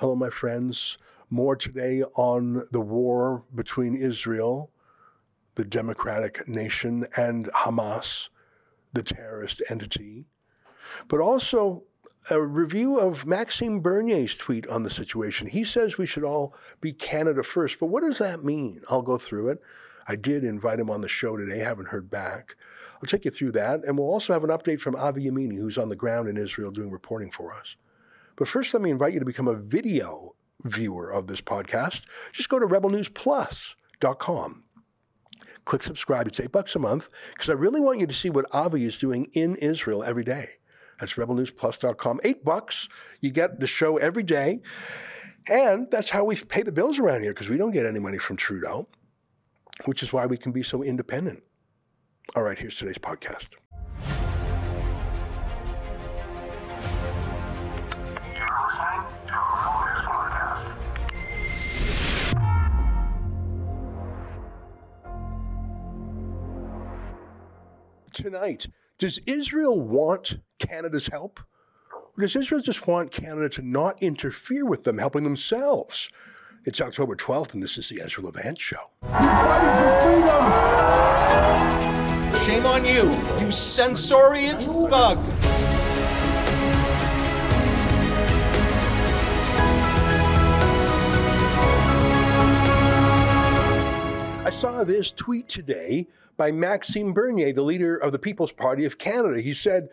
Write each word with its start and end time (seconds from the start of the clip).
Hello, 0.00 0.16
my 0.16 0.30
friends. 0.30 0.96
More 1.28 1.54
today 1.54 2.02
on 2.14 2.64
the 2.72 2.80
war 2.80 3.44
between 3.54 3.94
Israel, 3.94 4.70
the 5.56 5.64
democratic 5.66 6.48
nation, 6.48 7.06
and 7.18 7.52
Hamas, 7.52 8.30
the 8.94 9.02
terrorist 9.02 9.60
entity. 9.68 10.24
But 11.06 11.20
also 11.20 11.82
a 12.30 12.40
review 12.40 12.98
of 12.98 13.26
Maxime 13.26 13.80
Bernier's 13.80 14.38
tweet 14.38 14.66
on 14.68 14.84
the 14.84 14.88
situation. 14.88 15.48
He 15.48 15.64
says 15.64 15.98
we 15.98 16.06
should 16.06 16.24
all 16.24 16.54
be 16.80 16.94
Canada 16.94 17.42
first, 17.42 17.78
but 17.78 17.88
what 17.88 18.00
does 18.02 18.16
that 18.16 18.42
mean? 18.42 18.80
I'll 18.88 19.02
go 19.02 19.18
through 19.18 19.50
it. 19.50 19.60
I 20.08 20.16
did 20.16 20.44
invite 20.44 20.80
him 20.80 20.88
on 20.88 21.02
the 21.02 21.08
show 21.08 21.36
today, 21.36 21.58
haven't 21.58 21.88
heard 21.88 22.08
back. 22.08 22.56
I'll 22.94 23.06
take 23.06 23.26
you 23.26 23.30
through 23.30 23.52
that, 23.52 23.84
and 23.84 23.98
we'll 23.98 24.10
also 24.10 24.32
have 24.32 24.44
an 24.44 24.50
update 24.50 24.80
from 24.80 24.96
Avi 24.96 25.26
Yemini, 25.26 25.58
who's 25.58 25.76
on 25.76 25.90
the 25.90 25.94
ground 25.94 26.26
in 26.26 26.38
Israel 26.38 26.70
doing 26.70 26.90
reporting 26.90 27.30
for 27.30 27.52
us. 27.52 27.76
But 28.40 28.48
first, 28.48 28.72
let 28.72 28.82
me 28.82 28.90
invite 28.90 29.12
you 29.12 29.18
to 29.18 29.26
become 29.26 29.48
a 29.48 29.54
video 29.54 30.34
viewer 30.64 31.10
of 31.10 31.26
this 31.26 31.42
podcast. 31.42 32.06
Just 32.32 32.48
go 32.48 32.58
to 32.58 32.66
rebelnewsplus.com. 32.66 34.64
Click 35.66 35.82
subscribe. 35.82 36.26
It's 36.26 36.40
eight 36.40 36.50
bucks 36.50 36.74
a 36.74 36.78
month 36.78 37.10
because 37.34 37.50
I 37.50 37.52
really 37.52 37.82
want 37.82 38.00
you 38.00 38.06
to 38.06 38.14
see 38.14 38.30
what 38.30 38.46
Avi 38.50 38.84
is 38.84 38.98
doing 38.98 39.26
in 39.34 39.56
Israel 39.56 40.02
every 40.02 40.24
day. 40.24 40.52
That's 40.98 41.12
rebelnewsplus.com. 41.12 42.20
Eight 42.24 42.42
bucks. 42.42 42.88
You 43.20 43.30
get 43.30 43.60
the 43.60 43.66
show 43.66 43.98
every 43.98 44.22
day. 44.22 44.62
And 45.46 45.90
that's 45.90 46.08
how 46.08 46.24
we 46.24 46.36
pay 46.36 46.62
the 46.62 46.72
bills 46.72 46.98
around 46.98 47.20
here 47.20 47.34
because 47.34 47.50
we 47.50 47.58
don't 47.58 47.72
get 47.72 47.84
any 47.84 47.98
money 47.98 48.16
from 48.16 48.36
Trudeau, 48.36 48.88
which 49.84 50.02
is 50.02 50.14
why 50.14 50.24
we 50.24 50.38
can 50.38 50.52
be 50.52 50.62
so 50.62 50.82
independent. 50.82 51.42
All 52.34 52.42
right, 52.42 52.56
here's 52.56 52.76
today's 52.76 52.96
podcast. 52.96 53.48
Tonight, 68.20 68.66
does 68.98 69.18
Israel 69.24 69.80
want 69.80 70.40
Canada's 70.58 71.06
help? 71.06 71.40
Or 71.90 72.20
does 72.20 72.36
Israel 72.36 72.60
just 72.60 72.86
want 72.86 73.10
Canada 73.10 73.48
to 73.48 73.62
not 73.62 74.02
interfere 74.02 74.66
with 74.66 74.84
them, 74.84 74.98
helping 74.98 75.24
themselves? 75.24 76.10
It's 76.66 76.82
October 76.82 77.16
12th, 77.16 77.54
and 77.54 77.62
this 77.62 77.78
is 77.78 77.88
the 77.88 78.02
Ezra 78.02 78.22
Levant 78.22 78.58
Show. 78.58 78.90
Shame 82.44 82.66
on 82.66 82.84
you, 82.84 83.10
you 83.40 83.50
censorious 83.52 84.66
thug. 84.66 85.49
I 94.50 94.52
saw 94.52 94.82
this 94.82 95.12
tweet 95.12 95.46
today 95.46 96.08
by 96.36 96.50
Maxime 96.50 97.12
Bernier, 97.12 97.52
the 97.52 97.62
leader 97.62 97.96
of 97.96 98.10
the 98.10 98.18
People's 98.18 98.50
Party 98.50 98.84
of 98.84 98.98
Canada. 98.98 99.40
He 99.40 99.52
said, 99.52 99.90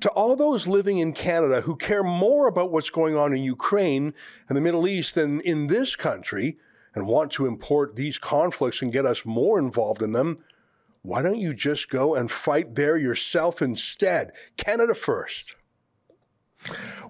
to 0.00 0.10
all 0.10 0.36
those 0.36 0.66
living 0.66 0.98
in 0.98 1.14
Canada 1.14 1.62
who 1.62 1.76
care 1.76 2.02
more 2.02 2.46
about 2.46 2.70
what's 2.70 2.90
going 2.90 3.16
on 3.16 3.32
in 3.32 3.42
Ukraine 3.42 4.12
and 4.50 4.56
the 4.56 4.60
Middle 4.60 4.86
East 4.86 5.14
than 5.14 5.40
in 5.40 5.68
this 5.68 5.96
country 5.96 6.58
and 6.94 7.06
want 7.06 7.30
to 7.32 7.46
import 7.46 7.96
these 7.96 8.18
conflicts 8.18 8.82
and 8.82 8.92
get 8.92 9.06
us 9.06 9.24
more 9.24 9.58
involved 9.58 10.02
in 10.02 10.12
them, 10.12 10.44
why 11.00 11.22
don't 11.22 11.38
you 11.38 11.54
just 11.54 11.88
go 11.88 12.14
and 12.14 12.30
fight 12.30 12.74
there 12.74 12.98
yourself 12.98 13.62
instead? 13.62 14.30
Canada 14.58 14.92
first. 14.92 15.54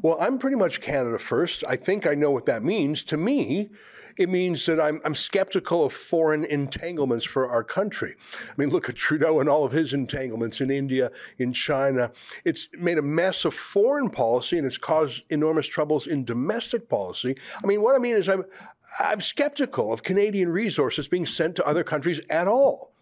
Well, 0.03 0.19
I'm 0.21 0.39
pretty 0.39 0.56
much 0.56 0.81
Canada 0.81 1.19
first. 1.19 1.65
I 1.67 1.75
think 1.75 2.06
I 2.06 2.15
know 2.15 2.31
what 2.31 2.47
that 2.47 2.62
means. 2.62 3.03
To 3.03 3.17
me, 3.17 3.71
it 4.17 4.28
means 4.28 4.67
that 4.67 4.81
I'm, 4.81 5.00
I'm 5.05 5.14
skeptical 5.14 5.84
of 5.84 5.92
foreign 5.92 6.45
entanglements 6.45 7.25
for 7.25 7.48
our 7.48 7.62
country. 7.62 8.14
I 8.48 8.53
mean, 8.56 8.70
look 8.70 8.89
at 8.89 8.97
Trudeau 8.97 9.41
and 9.41 9.48
all 9.48 9.64
of 9.64 9.72
his 9.72 9.92
entanglements 9.92 10.60
in 10.60 10.71
India, 10.71 11.10
in 11.38 11.53
China. 11.53 12.10
It's 12.44 12.69
made 12.72 12.99
a 12.99 13.03
mess 13.03 13.44
of 13.44 13.55
foreign 13.55 14.10
policy 14.10 14.59
and 14.59 14.66
it's 14.66 14.78
caused 14.78 15.25
enormous 15.31 15.66
troubles 15.66 16.06
in 16.06 16.25
domestic 16.25 16.88
policy. 16.88 17.37
I 17.62 17.66
mean, 17.66 17.82
what 17.82 17.94
I 17.94 17.99
mean 17.99 18.16
is 18.16 18.28
I'm, 18.28 18.44
I'm 19.00 19.21
skeptical 19.21 19.93
of 19.93 20.03
Canadian 20.03 20.49
resources 20.49 21.09
being 21.09 21.26
sent 21.26 21.56
to 21.56 21.66
other 21.66 21.84
countries 21.84 22.21
at 22.31 22.49
all 22.49 22.93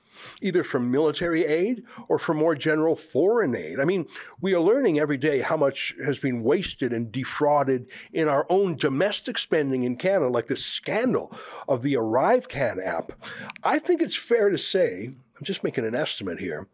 either 0.40 0.64
from 0.64 0.90
military 0.90 1.44
aid 1.44 1.84
or 2.08 2.18
for 2.18 2.34
more 2.34 2.54
general 2.54 2.96
foreign 2.96 3.54
aid. 3.54 3.80
I 3.80 3.84
mean, 3.84 4.06
we 4.40 4.54
are 4.54 4.60
learning 4.60 4.98
every 4.98 5.16
day 5.16 5.40
how 5.40 5.56
much 5.56 5.94
has 6.04 6.18
been 6.18 6.42
wasted 6.42 6.92
and 6.92 7.10
defrauded 7.10 7.86
in 8.12 8.28
our 8.28 8.46
own 8.48 8.76
domestic 8.76 9.38
spending 9.38 9.84
in 9.84 9.96
Canada, 9.96 10.28
like 10.28 10.46
the 10.46 10.56
scandal 10.56 11.36
of 11.68 11.82
the 11.82 11.94
ArriveCan 11.94 12.84
app. 12.84 13.12
I 13.62 13.78
think 13.78 14.02
it's 14.02 14.16
fair 14.16 14.50
to 14.50 14.58
say, 14.58 15.06
I'm 15.06 15.44
just 15.44 15.64
making 15.64 15.86
an 15.86 15.94
estimate 15.94 16.38
here, 16.38 16.68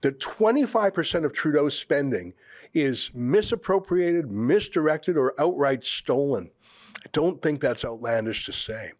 that 0.00 0.20
25% 0.20 1.24
of 1.24 1.32
Trudeau's 1.32 1.78
spending 1.78 2.34
is 2.74 3.10
misappropriated, 3.14 4.30
misdirected, 4.30 5.16
or 5.16 5.34
outright 5.38 5.84
stolen. 5.84 6.50
I 6.98 7.08
don't 7.12 7.42
think 7.42 7.60
that's 7.60 7.84
outlandish 7.84 8.46
to 8.46 8.52
say. 8.52 8.92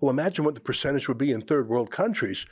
Well, 0.00 0.10
imagine 0.10 0.44
what 0.44 0.54
the 0.54 0.60
percentage 0.60 1.08
would 1.08 1.18
be 1.18 1.32
in 1.32 1.40
third 1.40 1.68
world 1.68 1.90
countries 1.90 2.46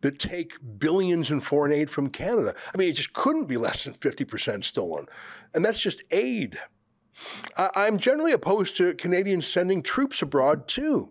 that 0.00 0.18
take 0.18 0.54
billions 0.78 1.30
in 1.30 1.40
foreign 1.40 1.72
aid 1.72 1.90
from 1.90 2.08
Canada. 2.08 2.54
I 2.72 2.76
mean, 2.76 2.88
it 2.88 2.94
just 2.94 3.12
couldn't 3.12 3.46
be 3.46 3.56
less 3.56 3.84
than 3.84 3.94
50% 3.94 4.64
stolen. 4.64 5.06
And 5.54 5.64
that's 5.64 5.80
just 5.80 6.02
aid. 6.10 6.58
I- 7.56 7.86
am 7.86 7.98
generally 7.98 8.32
opposed 8.32 8.76
to 8.76 8.94
Canadians 8.94 9.46
sending 9.46 9.82
troops 9.82 10.22
abroad 10.22 10.68
too, 10.68 11.10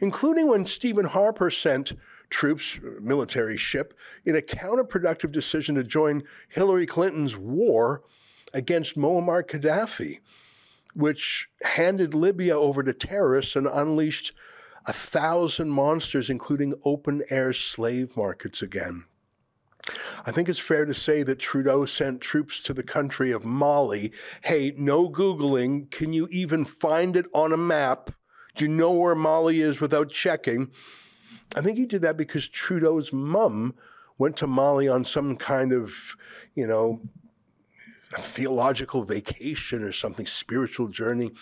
including 0.00 0.46
when 0.46 0.66
Stephen 0.66 1.06
Harper 1.06 1.50
sent 1.50 1.94
troops, 2.28 2.78
military 3.00 3.56
ship, 3.56 3.94
in 4.26 4.36
a 4.36 4.42
counterproductive 4.42 5.32
decision 5.32 5.74
to 5.76 5.82
join 5.82 6.22
Hillary 6.48 6.86
Clinton's 6.86 7.36
war 7.36 8.02
against 8.52 8.96
Muammar 8.96 9.42
Gaddafi, 9.42 10.18
which 10.94 11.48
handed 11.62 12.12
Libya 12.12 12.58
over 12.58 12.82
to 12.82 12.92
terrorists 12.92 13.56
and 13.56 13.66
unleashed 13.66 14.32
a 14.88 14.92
thousand 14.92 15.70
monsters, 15.70 16.30
including 16.30 16.74
open 16.84 17.22
air 17.30 17.52
slave 17.52 18.16
markets 18.16 18.62
again. 18.62 19.04
I 20.26 20.32
think 20.32 20.48
it's 20.48 20.58
fair 20.58 20.84
to 20.84 20.94
say 20.94 21.22
that 21.22 21.38
Trudeau 21.38 21.84
sent 21.84 22.20
troops 22.20 22.62
to 22.64 22.74
the 22.74 22.82
country 22.82 23.30
of 23.30 23.44
Mali. 23.44 24.12
Hey, 24.42 24.74
no 24.76 25.08
Googling. 25.08 25.90
Can 25.90 26.12
you 26.12 26.28
even 26.30 26.64
find 26.64 27.16
it 27.16 27.26
on 27.32 27.52
a 27.52 27.56
map? 27.56 28.10
Do 28.54 28.64
you 28.64 28.70
know 28.70 28.92
where 28.92 29.14
Mali 29.14 29.60
is 29.60 29.80
without 29.80 30.10
checking? 30.10 30.70
I 31.54 31.60
think 31.60 31.78
he 31.78 31.86
did 31.86 32.02
that 32.02 32.16
because 32.16 32.48
Trudeau's 32.48 33.12
mum 33.12 33.74
went 34.18 34.36
to 34.38 34.46
Mali 34.46 34.88
on 34.88 35.04
some 35.04 35.36
kind 35.36 35.72
of, 35.72 36.16
you 36.54 36.66
know, 36.66 37.00
theological 38.14 39.04
vacation 39.04 39.82
or 39.82 39.92
something, 39.92 40.26
spiritual 40.26 40.88
journey. 40.88 41.32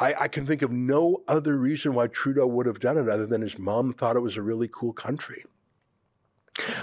I, 0.00 0.14
I, 0.20 0.28
can 0.28 0.46
think 0.46 0.62
of 0.62 0.72
no 0.72 1.22
other 1.28 1.56
reason 1.56 1.94
why 1.94 2.06
Trudeau 2.06 2.46
would 2.46 2.66
have 2.66 2.80
done 2.80 2.96
it 2.96 3.08
other 3.08 3.26
than 3.26 3.42
his 3.42 3.58
mom 3.58 3.92
thought 3.92 4.16
it 4.16 4.20
was 4.20 4.36
a 4.36 4.42
really 4.42 4.68
cool 4.72 4.94
country. 4.94 5.44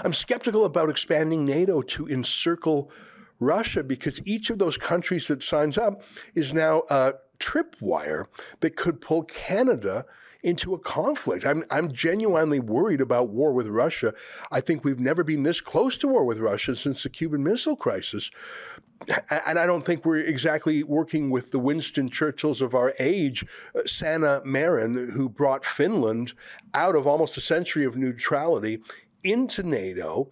I'm 0.04 0.14
skeptical 0.14 0.64
about 0.64 0.88
expanding 0.88 1.44
NATO 1.44 1.82
to 1.82 2.08
encircle 2.08 2.90
Russia 3.40 3.82
because 3.82 4.20
each 4.24 4.50
of 4.50 4.58
those 4.58 4.76
countries 4.76 5.26
that 5.28 5.42
signs 5.42 5.76
up 5.76 6.02
is 6.34 6.52
now 6.52 6.84
a 6.90 7.14
tripwire 7.38 8.26
that 8.60 8.76
could 8.76 9.00
pull 9.00 9.24
Canada 9.24 10.06
into 10.42 10.74
a 10.74 10.78
conflict. 10.78 11.44
I'm, 11.44 11.64
I'm 11.70 11.90
genuinely 11.90 12.60
worried 12.60 13.00
about 13.00 13.30
war 13.30 13.52
with 13.52 13.66
Russia. 13.66 14.14
I 14.52 14.60
think 14.60 14.84
we've 14.84 15.00
never 15.00 15.24
been 15.24 15.42
this 15.42 15.60
close 15.60 15.96
to 15.98 16.08
war 16.08 16.24
with 16.24 16.38
Russia 16.38 16.76
since 16.76 17.02
the 17.02 17.08
Cuban 17.08 17.42
Missile 17.42 17.76
Crisis. 17.76 18.30
And 19.30 19.58
I 19.58 19.66
don't 19.66 19.84
think 19.84 20.04
we're 20.04 20.18
exactly 20.18 20.82
working 20.82 21.30
with 21.30 21.50
the 21.50 21.58
Winston 21.58 22.10
Churchills 22.10 22.60
of 22.60 22.74
our 22.74 22.94
age, 22.98 23.44
uh, 23.74 23.82
Sanna 23.86 24.42
Marin, 24.44 25.10
who 25.10 25.28
brought 25.28 25.64
Finland 25.64 26.32
out 26.74 26.96
of 26.96 27.06
almost 27.06 27.36
a 27.36 27.40
century 27.40 27.84
of 27.84 27.96
neutrality 27.96 28.80
into 29.22 29.62
NATO 29.62 30.30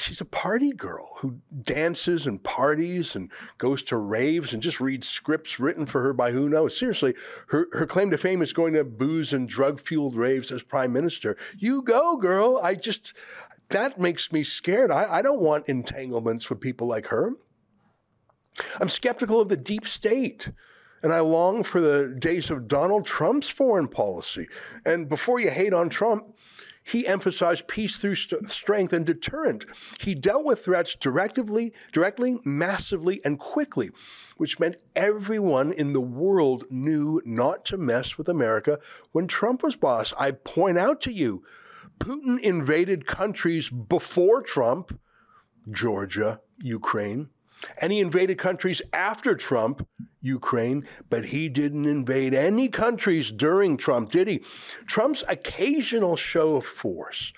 she's 0.00 0.20
a 0.20 0.26
party 0.26 0.72
girl 0.72 1.10
who 1.18 1.38
dances 1.62 2.26
and 2.26 2.42
parties 2.42 3.14
and 3.14 3.30
goes 3.58 3.82
to 3.84 3.96
raves 3.96 4.52
and 4.52 4.62
just 4.62 4.80
reads 4.80 5.08
scripts 5.08 5.58
written 5.58 5.86
for 5.86 6.02
her 6.02 6.12
by 6.12 6.32
who 6.32 6.48
knows. 6.48 6.76
Seriously, 6.76 7.14
her, 7.48 7.68
her 7.72 7.86
claim 7.86 8.10
to 8.10 8.18
fame 8.18 8.42
is 8.42 8.52
going 8.52 8.74
to 8.74 8.84
booze 8.84 9.32
and 9.32 9.48
drug 9.48 9.80
fueled 9.80 10.16
raves 10.16 10.50
as 10.50 10.62
prime 10.62 10.92
minister. 10.92 11.36
You 11.58 11.82
go, 11.82 12.16
girl. 12.16 12.58
I 12.62 12.74
just, 12.74 13.14
that 13.68 13.98
makes 13.98 14.32
me 14.32 14.42
scared. 14.42 14.90
I, 14.90 15.18
I 15.18 15.22
don't 15.22 15.40
want 15.40 15.68
entanglements 15.68 16.48
with 16.48 16.60
people 16.60 16.86
like 16.86 17.06
her. 17.06 17.32
I'm 18.80 18.88
skeptical 18.88 19.40
of 19.40 19.48
the 19.48 19.56
deep 19.56 19.86
state. 19.86 20.50
And 21.02 21.12
I 21.12 21.20
long 21.20 21.62
for 21.62 21.80
the 21.80 22.16
days 22.18 22.50
of 22.50 22.66
Donald 22.66 23.06
Trump's 23.06 23.48
foreign 23.48 23.86
policy. 23.86 24.48
And 24.84 25.08
before 25.08 25.38
you 25.38 25.50
hate 25.50 25.74
on 25.74 25.88
Trump, 25.88 26.34
He 26.86 27.06
emphasized 27.06 27.66
peace 27.66 27.98
through 27.98 28.14
st- 28.14 28.48
strength 28.48 28.92
and 28.92 29.04
deterrent. 29.04 29.64
He 29.98 30.14
dealt 30.14 30.44
with 30.44 30.64
threats 30.64 30.94
directly, 30.94 31.72
directly, 31.90 32.38
massively, 32.44 33.20
and 33.24 33.40
quickly, 33.40 33.90
which 34.36 34.60
meant 34.60 34.76
everyone 34.94 35.72
in 35.72 35.92
the 35.92 36.00
world 36.00 36.64
knew 36.70 37.20
not 37.24 37.64
to 37.66 37.76
mess 37.76 38.16
with 38.16 38.28
America 38.28 38.78
when 39.10 39.26
Trump 39.26 39.64
was 39.64 39.74
boss. 39.74 40.12
I 40.16 40.30
point 40.30 40.78
out 40.78 41.00
to 41.02 41.12
you, 41.12 41.42
Putin 41.98 42.38
invaded 42.38 43.04
countries 43.04 43.68
before 43.68 44.40
Trump, 44.42 44.96
Georgia, 45.68 46.40
Ukraine, 46.58 47.30
and 47.80 47.92
he 47.92 48.00
invaded 48.00 48.38
countries 48.38 48.82
after 48.92 49.34
Trump, 49.34 49.86
Ukraine, 50.20 50.86
but 51.10 51.26
he 51.26 51.48
didn't 51.48 51.86
invade 51.86 52.34
any 52.34 52.68
countries 52.68 53.30
during 53.30 53.76
Trump, 53.76 54.10
did 54.10 54.28
he? 54.28 54.42
Trump's 54.86 55.24
occasional 55.28 56.16
show 56.16 56.56
of 56.56 56.64
force, 56.66 57.32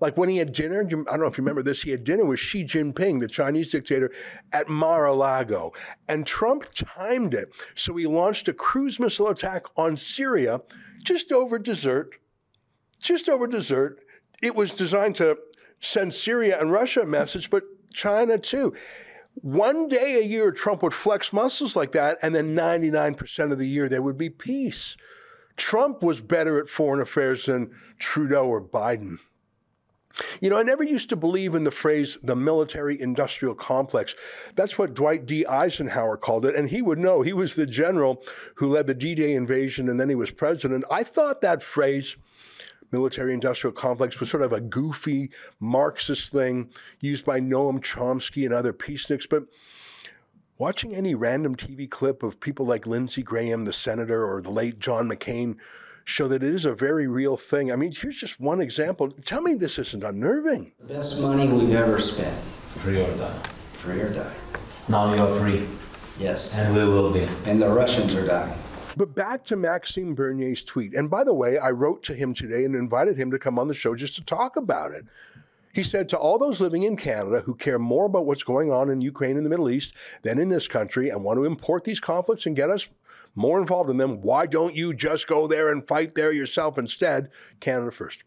like 0.00 0.16
when 0.16 0.28
he 0.28 0.36
had 0.36 0.52
dinner, 0.52 0.80
I 0.82 0.88
don't 0.88 1.20
know 1.20 1.26
if 1.26 1.38
you 1.38 1.42
remember 1.42 1.62
this, 1.62 1.82
he 1.82 1.90
had 1.90 2.04
dinner 2.04 2.24
with 2.24 2.38
Xi 2.38 2.64
Jinping, 2.64 3.20
the 3.20 3.28
Chinese 3.28 3.70
dictator, 3.70 4.12
at 4.52 4.68
Mar 4.68 5.06
a 5.06 5.14
Lago. 5.14 5.72
And 6.08 6.26
Trump 6.26 6.66
timed 6.74 7.34
it. 7.34 7.52
So 7.74 7.96
he 7.96 8.06
launched 8.06 8.48
a 8.48 8.52
cruise 8.52 8.98
missile 8.98 9.28
attack 9.28 9.64
on 9.76 9.96
Syria 9.96 10.60
just 11.02 11.32
over 11.32 11.58
dessert. 11.58 12.16
Just 13.02 13.28
over 13.28 13.46
dessert. 13.46 14.00
It 14.42 14.54
was 14.54 14.72
designed 14.72 15.16
to 15.16 15.38
send 15.80 16.12
Syria 16.12 16.60
and 16.60 16.72
Russia 16.72 17.00
a 17.02 17.06
message, 17.06 17.48
but 17.48 17.62
China 17.94 18.38
too. 18.38 18.74
One 19.42 19.88
day 19.88 20.18
a 20.18 20.24
year, 20.24 20.50
Trump 20.50 20.82
would 20.82 20.94
flex 20.94 21.32
muscles 21.32 21.76
like 21.76 21.92
that, 21.92 22.18
and 22.22 22.34
then 22.34 22.56
99% 22.56 23.52
of 23.52 23.58
the 23.58 23.68
year 23.68 23.88
there 23.88 24.02
would 24.02 24.16
be 24.16 24.30
peace. 24.30 24.96
Trump 25.56 26.02
was 26.02 26.20
better 26.20 26.58
at 26.58 26.68
foreign 26.68 27.00
affairs 27.00 27.46
than 27.46 27.70
Trudeau 27.98 28.46
or 28.46 28.60
Biden. 28.60 29.18
You 30.40 30.48
know, 30.48 30.56
I 30.56 30.62
never 30.62 30.82
used 30.82 31.10
to 31.10 31.16
believe 31.16 31.54
in 31.54 31.64
the 31.64 31.70
phrase 31.70 32.16
the 32.22 32.36
military 32.36 32.98
industrial 32.98 33.54
complex. 33.54 34.14
That's 34.54 34.78
what 34.78 34.94
Dwight 34.94 35.26
D. 35.26 35.44
Eisenhower 35.46 36.16
called 36.16 36.46
it, 36.46 36.54
and 36.54 36.70
he 36.70 36.80
would 36.80 36.98
know. 36.98 37.20
He 37.20 37.34
was 37.34 37.54
the 37.54 37.66
general 37.66 38.24
who 38.54 38.68
led 38.68 38.86
the 38.86 38.94
D 38.94 39.14
Day 39.14 39.34
invasion, 39.34 39.90
and 39.90 40.00
then 40.00 40.08
he 40.08 40.14
was 40.14 40.30
president. 40.30 40.84
I 40.90 41.02
thought 41.02 41.42
that 41.42 41.62
phrase 41.62 42.16
military 42.92 43.32
industrial 43.32 43.72
complex 43.72 44.18
was 44.20 44.30
sort 44.30 44.42
of 44.42 44.52
a 44.52 44.60
goofy 44.60 45.30
Marxist 45.60 46.32
thing 46.32 46.70
used 47.00 47.24
by 47.24 47.40
Noam 47.40 47.80
Chomsky 47.80 48.44
and 48.44 48.54
other 48.54 48.72
peaceniks. 48.72 49.28
But 49.28 49.44
watching 50.58 50.94
any 50.94 51.14
random 51.14 51.56
TV 51.56 51.90
clip 51.90 52.22
of 52.22 52.40
people 52.40 52.66
like 52.66 52.86
Lindsey 52.86 53.22
Graham, 53.22 53.64
the 53.64 53.72
senator, 53.72 54.24
or 54.24 54.40
the 54.40 54.50
late 54.50 54.78
John 54.78 55.08
McCain 55.08 55.56
show 56.04 56.28
that 56.28 56.42
it 56.42 56.54
is 56.54 56.64
a 56.64 56.74
very 56.74 57.08
real 57.08 57.36
thing. 57.36 57.72
I 57.72 57.76
mean, 57.76 57.92
here's 57.92 58.16
just 58.16 58.38
one 58.40 58.60
example. 58.60 59.10
Tell 59.10 59.42
me 59.42 59.54
this 59.54 59.78
isn't 59.78 60.04
unnerving. 60.04 60.72
The 60.78 60.94
best 60.94 61.20
money 61.20 61.48
we've 61.48 61.74
ever 61.74 61.98
spent. 61.98 62.36
Free 62.76 63.02
or 63.02 63.16
die. 63.16 63.38
Free 63.72 64.00
or 64.00 64.12
die. 64.12 64.34
Now 64.88 65.12
you're 65.12 65.28
free. 65.40 65.66
Yes. 66.18 66.58
And 66.58 66.74
we 66.74 66.84
will 66.84 67.12
be. 67.12 67.26
And 67.44 67.60
the 67.60 67.68
Russians 67.68 68.14
are 68.14 68.26
dying. 68.26 68.56
But 68.96 69.14
back 69.14 69.44
to 69.44 69.56
Maxime 69.56 70.14
Bernier's 70.14 70.64
tweet. 70.64 70.94
And 70.94 71.10
by 71.10 71.22
the 71.22 71.34
way, 71.34 71.58
I 71.58 71.70
wrote 71.70 72.02
to 72.04 72.14
him 72.14 72.32
today 72.32 72.64
and 72.64 72.74
invited 72.74 73.18
him 73.18 73.30
to 73.30 73.38
come 73.38 73.58
on 73.58 73.68
the 73.68 73.74
show 73.74 73.94
just 73.94 74.14
to 74.16 74.24
talk 74.24 74.56
about 74.56 74.92
it. 74.92 75.04
He 75.74 75.82
said 75.82 76.08
to 76.08 76.16
all 76.16 76.38
those 76.38 76.62
living 76.62 76.84
in 76.84 76.96
Canada 76.96 77.40
who 77.40 77.54
care 77.54 77.78
more 77.78 78.06
about 78.06 78.24
what's 78.24 78.42
going 78.42 78.72
on 78.72 78.88
in 78.88 79.02
Ukraine 79.02 79.36
and 79.36 79.44
the 79.44 79.50
Middle 79.50 79.68
East 79.68 79.92
than 80.22 80.38
in 80.38 80.48
this 80.48 80.66
country 80.66 81.10
and 81.10 81.22
want 81.22 81.36
to 81.36 81.44
import 81.44 81.84
these 81.84 82.00
conflicts 82.00 82.46
and 82.46 82.56
get 82.56 82.70
us 82.70 82.88
more 83.34 83.60
involved 83.60 83.90
in 83.90 83.98
them, 83.98 84.22
why 84.22 84.46
don't 84.46 84.74
you 84.74 84.94
just 84.94 85.26
go 85.26 85.46
there 85.46 85.70
and 85.70 85.86
fight 85.86 86.14
there 86.14 86.32
yourself 86.32 86.78
instead? 86.78 87.30
Canada 87.60 87.90
first. 87.90 88.24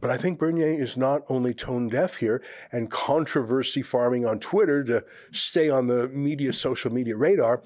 But 0.00 0.10
I 0.10 0.18
think 0.18 0.38
Bernier 0.38 0.80
is 0.80 0.96
not 0.96 1.22
only 1.28 1.54
tone 1.54 1.88
deaf 1.88 2.16
here 2.16 2.42
and 2.70 2.90
controversy 2.90 3.82
farming 3.82 4.26
on 4.26 4.38
Twitter 4.38 4.84
to 4.84 5.04
stay 5.32 5.68
on 5.70 5.86
the 5.86 6.08
media, 6.08 6.52
social 6.52 6.92
media 6.92 7.16
radar. 7.16 7.62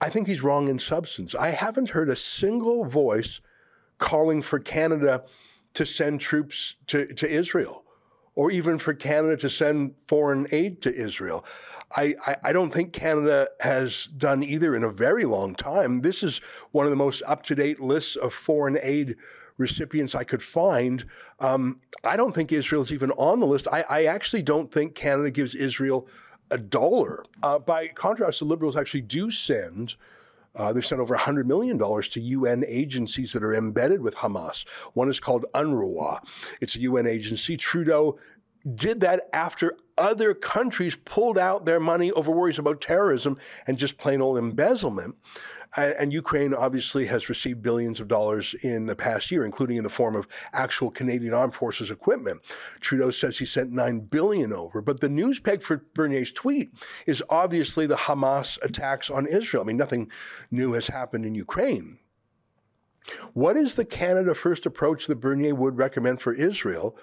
I 0.00 0.10
think 0.10 0.26
he's 0.26 0.42
wrong 0.42 0.68
in 0.68 0.78
substance. 0.78 1.34
I 1.34 1.50
haven't 1.50 1.90
heard 1.90 2.08
a 2.08 2.16
single 2.16 2.84
voice 2.84 3.40
calling 3.98 4.42
for 4.42 4.58
Canada 4.58 5.24
to 5.74 5.86
send 5.86 6.20
troops 6.20 6.76
to, 6.88 7.06
to 7.14 7.28
Israel 7.28 7.84
or 8.34 8.50
even 8.50 8.78
for 8.78 8.94
Canada 8.94 9.36
to 9.38 9.50
send 9.50 9.94
foreign 10.06 10.46
aid 10.52 10.82
to 10.82 10.94
Israel. 10.94 11.44
I, 11.96 12.14
I, 12.26 12.36
I, 12.44 12.52
don't 12.52 12.72
think 12.72 12.92
Canada 12.92 13.48
has 13.60 14.04
done 14.04 14.42
either 14.42 14.74
in 14.74 14.84
a 14.84 14.90
very 14.90 15.24
long 15.24 15.54
time. 15.54 16.02
This 16.02 16.22
is 16.22 16.40
one 16.72 16.84
of 16.84 16.90
the 16.90 16.96
most 16.96 17.22
up 17.26 17.42
to 17.44 17.54
date 17.54 17.80
lists 17.80 18.16
of 18.16 18.34
foreign 18.34 18.78
aid 18.82 19.16
recipients 19.56 20.14
I 20.14 20.24
could 20.24 20.42
find. 20.42 21.04
Um, 21.40 21.80
I 22.04 22.16
don't 22.16 22.34
think 22.34 22.52
Israel's 22.52 22.92
even 22.92 23.10
on 23.12 23.40
the 23.40 23.46
list. 23.46 23.68
I, 23.72 23.84
I 23.88 24.04
actually 24.04 24.42
don't 24.42 24.70
think 24.70 24.94
Canada 24.94 25.30
gives 25.30 25.54
Israel 25.54 26.06
a 26.50 26.58
dollar. 26.58 27.24
Uh, 27.42 27.58
by 27.58 27.88
contrast, 27.88 28.40
the 28.40 28.44
Liberals 28.44 28.76
actually 28.76 29.02
do 29.02 29.30
send. 29.30 29.94
Uh, 30.54 30.72
they've 30.72 30.86
sent 30.86 31.00
over 31.00 31.16
$100 31.16 31.44
million 31.44 31.78
to 31.78 32.20
UN 32.20 32.64
agencies 32.66 33.32
that 33.32 33.42
are 33.42 33.54
embedded 33.54 34.00
with 34.00 34.14
Hamas. 34.16 34.64
One 34.94 35.08
is 35.08 35.20
called 35.20 35.44
UNRWA. 35.54 36.26
It's 36.60 36.76
a 36.76 36.80
UN 36.80 37.06
agency. 37.06 37.56
Trudeau 37.56 38.18
did 38.74 39.00
that 39.00 39.28
after 39.32 39.76
other 39.98 40.34
countries 40.34 40.96
pulled 41.04 41.38
out 41.38 41.66
their 41.66 41.78
money 41.78 42.10
over 42.12 42.30
worries 42.30 42.58
about 42.58 42.80
terrorism 42.80 43.38
and 43.66 43.78
just 43.78 43.98
plain 43.98 44.20
old 44.20 44.38
embezzlement. 44.38 45.14
And 45.76 46.12
Ukraine 46.12 46.54
obviously 46.54 47.06
has 47.06 47.28
received 47.28 47.62
billions 47.62 48.00
of 48.00 48.08
dollars 48.08 48.54
in 48.62 48.86
the 48.86 48.96
past 48.96 49.30
year, 49.30 49.44
including 49.44 49.76
in 49.76 49.84
the 49.84 49.90
form 49.90 50.16
of 50.16 50.26
actual 50.52 50.90
Canadian 50.90 51.34
Armed 51.34 51.54
Forces 51.54 51.90
equipment. 51.90 52.40
Trudeau 52.80 53.10
says 53.10 53.38
he 53.38 53.44
sent 53.44 53.72
nine 53.72 54.00
billion 54.00 54.52
over, 54.52 54.80
but 54.80 55.00
the 55.00 55.08
news 55.08 55.38
peg 55.38 55.62
for 55.62 55.84
Bernier's 55.94 56.32
tweet 56.32 56.70
is 57.06 57.22
obviously 57.28 57.86
the 57.86 57.96
Hamas 57.96 58.58
attacks 58.62 59.10
on 59.10 59.26
Israel. 59.26 59.62
I 59.62 59.66
mean, 59.66 59.76
nothing 59.76 60.10
new 60.50 60.72
has 60.72 60.86
happened 60.86 61.26
in 61.26 61.34
Ukraine. 61.34 61.98
What 63.34 63.56
is 63.56 63.74
the 63.74 63.84
Canada 63.84 64.34
First 64.34 64.66
approach 64.66 65.06
that 65.06 65.16
Bernier 65.16 65.54
would 65.54 65.76
recommend 65.76 66.20
for 66.20 66.32
Israel 66.32 66.96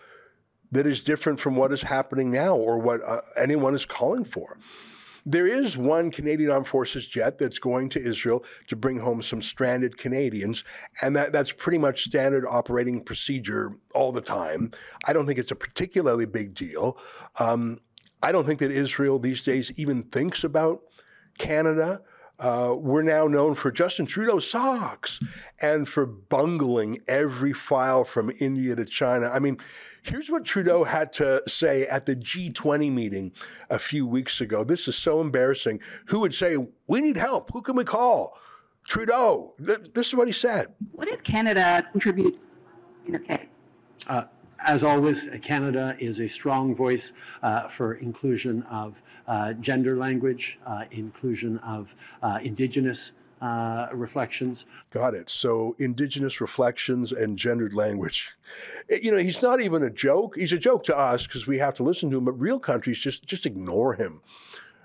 that 0.71 0.87
is 0.87 1.03
different 1.03 1.39
from 1.39 1.55
what 1.55 1.71
is 1.71 1.83
happening 1.83 2.31
now 2.31 2.55
or 2.55 2.79
what 2.79 3.01
uh, 3.03 3.21
anyone 3.37 3.75
is 3.75 3.85
calling 3.85 4.25
for? 4.25 4.57
There 5.25 5.47
is 5.47 5.77
one 5.77 6.11
Canadian 6.11 6.51
Armed 6.51 6.67
Forces 6.67 7.07
jet 7.07 7.37
that's 7.37 7.59
going 7.59 7.89
to 7.89 8.01
Israel 8.01 8.43
to 8.67 8.75
bring 8.75 8.99
home 8.99 9.23
some 9.23 9.41
stranded 9.41 9.97
Canadians, 9.97 10.63
and 11.01 11.15
that, 11.15 11.31
that's 11.31 11.51
pretty 11.51 11.77
much 11.77 12.03
standard 12.03 12.45
operating 12.49 13.01
procedure 13.01 13.77
all 13.95 14.11
the 14.11 14.21
time. 14.21 14.71
I 15.05 15.13
don't 15.13 15.25
think 15.25 15.39
it's 15.39 15.51
a 15.51 15.55
particularly 15.55 16.25
big 16.25 16.53
deal. 16.53 16.97
Um, 17.39 17.79
I 18.21 18.31
don't 18.31 18.45
think 18.45 18.59
that 18.59 18.71
Israel 18.71 19.19
these 19.19 19.43
days 19.43 19.71
even 19.77 20.03
thinks 20.03 20.43
about 20.43 20.81
Canada. 21.37 22.01
Uh, 22.39 22.73
we're 22.77 23.03
now 23.03 23.27
known 23.27 23.55
for 23.55 23.71
Justin 23.71 24.05
Trudeau 24.05 24.39
socks 24.39 25.19
and 25.61 25.87
for 25.87 26.05
bungling 26.05 26.99
every 27.07 27.53
file 27.53 28.03
from 28.03 28.31
India 28.39 28.75
to 28.75 28.85
China. 28.85 29.29
I 29.31 29.39
mean, 29.39 29.57
Here's 30.03 30.29
what 30.29 30.43
Trudeau 30.43 30.83
had 30.83 31.13
to 31.13 31.41
say 31.47 31.87
at 31.87 32.05
the 32.05 32.15
G20 32.15 32.91
meeting 32.91 33.31
a 33.69 33.79
few 33.79 34.05
weeks 34.05 34.41
ago. 34.41 34.65
This 34.65 34.89
is 34.89 34.97
so 34.97 35.21
embarrassing. 35.21 35.79
Who 36.07 36.19
would 36.19 36.33
say, 36.33 36.57
We 36.87 36.99
need 36.99 37.15
help? 37.15 37.51
Who 37.53 37.61
can 37.61 37.77
we 37.77 37.85
call? 37.85 38.37
Trudeau. 38.85 39.53
This 39.57 40.07
is 40.07 40.15
what 40.15 40.27
he 40.27 40.33
said. 40.33 40.73
What 40.91 41.07
did 41.07 41.23
Canada 41.23 41.87
contribute 41.93 42.37
in 43.07 43.15
UK? 43.15 43.41
Uh, 44.05 44.25
as 44.65 44.83
always, 44.83 45.29
Canada 45.41 45.95
is 45.99 46.19
a 46.19 46.27
strong 46.27 46.75
voice 46.75 47.13
uh, 47.41 47.69
for 47.69 47.95
inclusion 47.95 48.63
of 48.63 49.01
uh, 49.25 49.53
gender 49.53 49.95
language, 49.95 50.59
uh, 50.65 50.83
inclusion 50.91 51.59
of 51.59 51.95
uh, 52.21 52.39
Indigenous 52.43 53.13
uh, 53.43 53.89
reflections. 53.93 54.65
Got 54.89 55.15
it. 55.15 55.29
So, 55.29 55.75
Indigenous 55.77 56.39
reflections 56.39 57.11
and 57.11 57.37
gendered 57.37 57.73
language. 57.73 58.31
Eh, 58.89 58.99
you 59.03 59.11
know, 59.11 59.17
he's 59.17 59.41
not 59.41 59.59
even 59.59 59.83
a 59.83 59.89
joke. 59.89 60.37
He's 60.37 60.53
a 60.53 60.57
joke 60.57 60.85
to 60.85 60.97
us 60.97 61.27
because 61.27 61.45
we 61.45 61.57
have 61.57 61.73
to 61.75 61.83
listen 61.83 62.09
to 62.11 62.17
him, 62.17 62.23
but 62.23 62.39
real 62.39 62.57
countries 62.57 62.99
just, 62.99 63.25
just 63.25 63.45
ignore 63.45 63.95
him. 63.95 64.21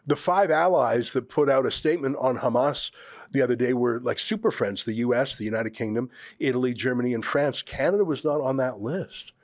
The 0.09 0.17
five 0.17 0.51
allies 0.51 1.13
that 1.13 1.29
put 1.29 1.49
out 1.49 1.67
a 1.67 1.71
statement 1.71 2.17
on 2.19 2.39
Hamas 2.39 2.91
the 3.31 3.43
other 3.43 3.55
day 3.55 3.75
were 3.75 4.01
like 4.01 4.19
super 4.19 4.51
friends 4.51 4.85
the 4.85 4.95
US, 4.95 5.37
the 5.37 5.45
United 5.45 5.71
Kingdom, 5.71 6.11
Italy, 6.41 6.75
Germany, 6.75 7.15
and 7.15 7.25
France. 7.25 7.63
Canada 7.63 8.05
was 8.05 8.25
not 8.25 8.41
on 8.41 8.57
that 8.57 8.81
list. 8.81 9.35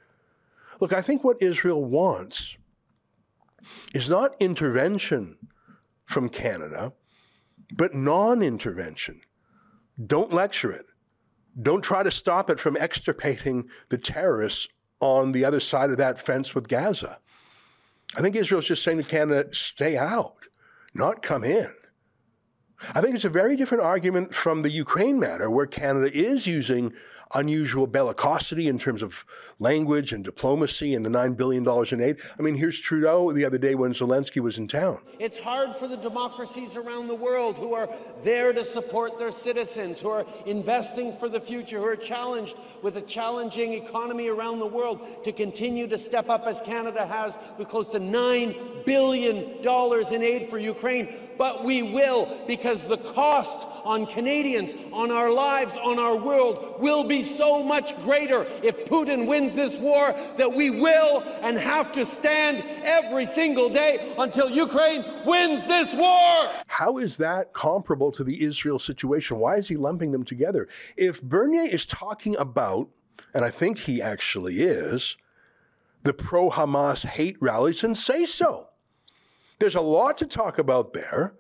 Look, 0.81 0.93
I 0.93 1.03
think 1.03 1.23
what 1.23 1.41
Israel 1.41 1.85
wants 1.85 2.57
is 3.95 4.11
not 4.11 4.35
intervention 4.41 5.39
from 6.07 6.29
Canada 6.29 6.93
but 7.73 7.95
non 7.95 8.43
intervention. 8.43 9.21
Don't 10.05 10.33
lecture 10.33 10.73
it. 10.73 10.87
Don't 11.61 11.83
try 11.83 12.03
to 12.03 12.11
stop 12.11 12.51
it 12.51 12.59
from 12.59 12.77
extirpating 12.77 13.69
the 13.89 13.99
terrorists 13.99 14.69
on 15.01 15.33
the 15.33 15.45
other 15.45 15.61
side 15.61 15.91
of 15.91 15.99
that 15.99 16.21
fence 16.21 16.55
with 16.55 16.69
Gaza. 16.69 17.19
I 18.17 18.21
think 18.21 18.37
Israel's 18.37 18.67
just 18.67 18.83
saying 18.83 18.99
to 18.99 19.05
Canada, 19.05 19.49
uh, 19.49 19.53
stay 19.53 19.97
out, 19.97 20.47
not 20.95 21.23
come 21.23 21.45
in. 21.45 21.73
I 22.95 23.01
think 23.01 23.15
it's 23.15 23.25
a 23.25 23.31
very 23.31 23.57
different 23.57 23.85
argument 23.85 24.35
from 24.35 24.63
the 24.63 24.71
Ukraine 24.71 25.19
matter, 25.19 25.51
where 25.51 25.67
Canada 25.67 26.13
is 26.13 26.47
using 26.47 26.93
unusual 27.35 27.87
bellicosity 27.87 28.67
in 28.67 28.79
terms 28.79 29.03
of 29.03 29.25
language 29.59 30.13
and 30.13 30.25
diplomacy 30.25 30.95
and 30.95 31.05
the 31.05 31.11
$9 31.11 31.37
billion 31.37 31.67
in 31.93 32.01
aid. 32.01 32.17
I 32.39 32.43
mean, 32.43 32.55
here's 32.55 32.79
Trudeau 32.79 33.33
the 33.33 33.45
other 33.45 33.59
day 33.59 33.75
when 33.75 33.93
Zelensky 33.93 34.41
was 34.41 34.59
in 34.59 34.69
town. 34.69 35.01
It's 35.19 35.39
hard 35.39 35.75
for 35.77 35.89
the 35.89 35.97
democracies 35.97 36.77
around 36.77 37.09
the 37.09 37.15
world 37.15 37.59
who 37.59 37.75
are 37.75 37.89
there 38.23 38.53
to 38.53 38.65
support 38.65 39.19
their 39.19 39.33
citizens, 39.33 40.01
who 40.01 40.09
are 40.09 40.27
investing 40.47 41.13
for 41.13 41.29
the 41.29 41.41
future, 41.41 41.79
who 41.79 41.87
are 41.87 41.97
challenged 41.97 42.57
with 42.83 42.97
a 42.97 43.01
challenging 43.01 43.73
economy 43.75 44.29
around 44.29 44.59
the 44.59 44.67
world 44.67 45.25
to 45.25 45.33
continue 45.33 45.87
to 45.87 45.99
step 45.99 46.29
up 46.29 46.47
as 46.47 46.61
Canada 46.61 47.07
has 47.07 47.39
with 47.59 47.69
close 47.69 47.89
to 47.89 48.01
$9 48.01 48.85
billion 48.85 49.35
in 50.13 50.23
aid 50.23 50.49
for 50.49 50.59
Ukraine. 50.59 51.15
But 51.39 51.65
we 51.65 51.83
will 51.83 52.45
because 52.47 52.83
the 52.83 52.99
cost 52.99 53.67
on 53.85 54.07
Canadians, 54.07 54.73
on 54.93 55.11
our 55.11 55.31
lives, 55.31 55.77
on 55.77 55.99
our 55.99 56.17
world 56.17 56.77
will 56.79 57.05
be 57.05 57.24
so 57.25 57.63
much 57.63 57.97
greater 58.03 58.47
if 58.63 58.85
Putin 58.85 59.27
wins 59.27 59.55
this 59.55 59.77
war 59.79 60.15
that 60.37 60.53
we 60.53 60.71
will 60.71 61.23
and 61.43 61.59
have 61.59 61.93
to 61.93 62.07
stand 62.07 62.65
every 62.85 63.27
single 63.27 63.69
day 63.69 64.15
until 64.19 64.49
Ukraine 64.51 65.05
wins 65.25 65.67
this 65.67 65.95
war. 65.95 66.51
How 66.67 66.99
is 66.99 67.17
that 67.19 67.53
comparable 67.53 68.13
to 68.13 68.25
the 68.25 68.43
Israel 68.43 68.79
situation? 68.79 69.39
Why 69.39 69.57
is 69.57 69.69
he 69.69 69.77
lumping 69.77 70.13
them 70.13 70.25
together? 70.25 70.69
If 70.97 71.23
Bernier 71.23 71.63
is 71.63 71.87
talking 71.87 72.37
about, 72.37 72.89
and 73.33 73.45
I 73.45 73.51
think 73.51 73.79
he 73.79 74.01
actually 74.03 74.61
is, 74.61 75.17
the 76.03 76.13
pro 76.13 76.51
Hamas 76.51 77.05
hate 77.05 77.37
rallies, 77.41 77.81
then 77.81 77.95
say 77.95 78.27
so. 78.27 78.69
There's 79.59 79.75
a 79.75 79.81
lot 79.81 80.19
to 80.19 80.27
talk 80.27 80.59
about 80.59 80.93
there. 80.93 81.35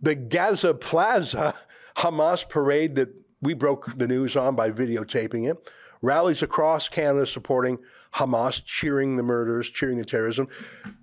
The 0.00 0.14
Gaza 0.14 0.74
Plaza 0.74 1.54
Hamas 1.96 2.48
parade 2.48 2.94
that 2.96 3.21
we 3.42 3.54
broke 3.54 3.96
the 3.96 4.08
news 4.08 4.36
on 4.36 4.56
by 4.56 4.70
videotaping 4.70 5.50
it. 5.50 5.70
Rallies 6.00 6.42
across 6.42 6.88
Canada 6.88 7.26
supporting 7.26 7.78
Hamas, 8.14 8.64
cheering 8.64 9.16
the 9.16 9.22
murders, 9.22 9.68
cheering 9.68 9.98
the 9.98 10.04
terrorism. 10.04 10.48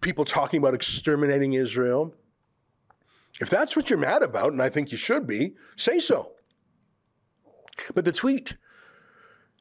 People 0.01 0.25
talking 0.25 0.59
about 0.59 0.73
exterminating 0.73 1.53
Israel. 1.53 2.13
If 3.39 3.49
that's 3.49 3.75
what 3.75 3.89
you're 3.89 3.99
mad 3.99 4.23
about, 4.23 4.51
and 4.51 4.61
I 4.61 4.69
think 4.69 4.91
you 4.91 4.97
should 4.97 5.27
be, 5.27 5.55
say 5.75 5.99
so. 5.99 6.31
But 7.93 8.03
the 8.03 8.11
tweet 8.11 8.55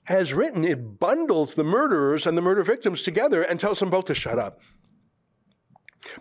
has 0.04 0.32
written, 0.32 0.64
it 0.64 0.98
bundles 0.98 1.54
the 1.54 1.64
murderers 1.64 2.26
and 2.26 2.36
the 2.36 2.42
murder 2.42 2.64
victims 2.64 3.02
together 3.02 3.42
and 3.42 3.60
tells 3.60 3.78
them 3.78 3.90
both 3.90 4.06
to 4.06 4.14
shut 4.14 4.38
up. 4.38 4.60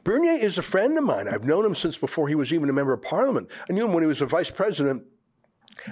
Bernier 0.04 0.34
is 0.34 0.58
a 0.58 0.62
friend 0.62 0.98
of 0.98 1.04
mine. 1.04 1.28
I've 1.28 1.46
known 1.46 1.66
him 1.66 1.76
since 1.76 1.98
before 1.98 2.28
he 2.28 2.36
was 2.36 2.52
even 2.52 2.70
a 2.70 2.74
member 2.74 2.94
of 2.94 3.02
parliament. 3.02 3.50
I 3.70 3.74
knew 3.74 3.86
him 3.86 3.94
when 3.94 4.04
he 4.04 4.08
was 4.08 4.22
a 4.22 4.26
vice 4.26 4.52
president 4.52 5.04